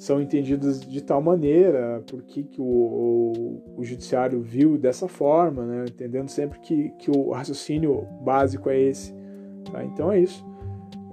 são 0.00 0.18
entendidas 0.18 0.80
de 0.80 1.02
tal 1.02 1.20
maneira, 1.20 2.02
por 2.06 2.22
que, 2.22 2.48
o, 2.58 2.62
o, 2.64 3.62
o, 3.76 3.84
judiciário 3.84 4.40
viu 4.40 4.78
dessa 4.78 5.06
forma, 5.06 5.66
né? 5.66 5.84
entendendo 5.86 6.30
sempre 6.30 6.58
que, 6.58 6.88
que 6.98 7.10
o 7.10 7.32
raciocínio 7.32 8.06
básico 8.22 8.70
é 8.70 8.80
esse. 8.80 9.14
Tá? 9.70 9.84
Então 9.84 10.10
é 10.10 10.18
isso. 10.18 10.42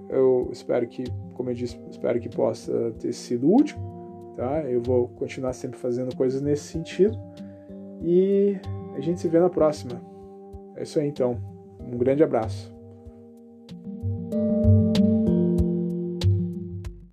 Eu 0.10 0.48
espero 0.54 0.88
que, 0.88 1.04
como 1.34 1.50
eu 1.50 1.54
disse, 1.54 1.78
espero 1.92 2.18
que 2.18 2.30
possa 2.30 2.94
ter 2.98 3.12
sido 3.12 3.54
útil. 3.54 3.78
Tá? 4.38 4.64
Eu 4.64 4.82
vou 4.82 5.10
continuar 5.10 5.52
sempre 5.52 5.78
fazendo 5.78 6.16
coisas 6.16 6.42
nesse 6.42 6.64
sentido. 6.64 7.20
E 8.02 8.56
a 8.96 9.02
gente 9.02 9.20
se 9.20 9.28
vê 9.28 9.38
na 9.38 9.50
próxima. 9.50 10.02
É 10.78 10.84
isso 10.84 10.98
aí 10.98 11.10
então. 11.10 11.38
Um 11.78 11.98
grande 11.98 12.24
abraço. 12.24 12.77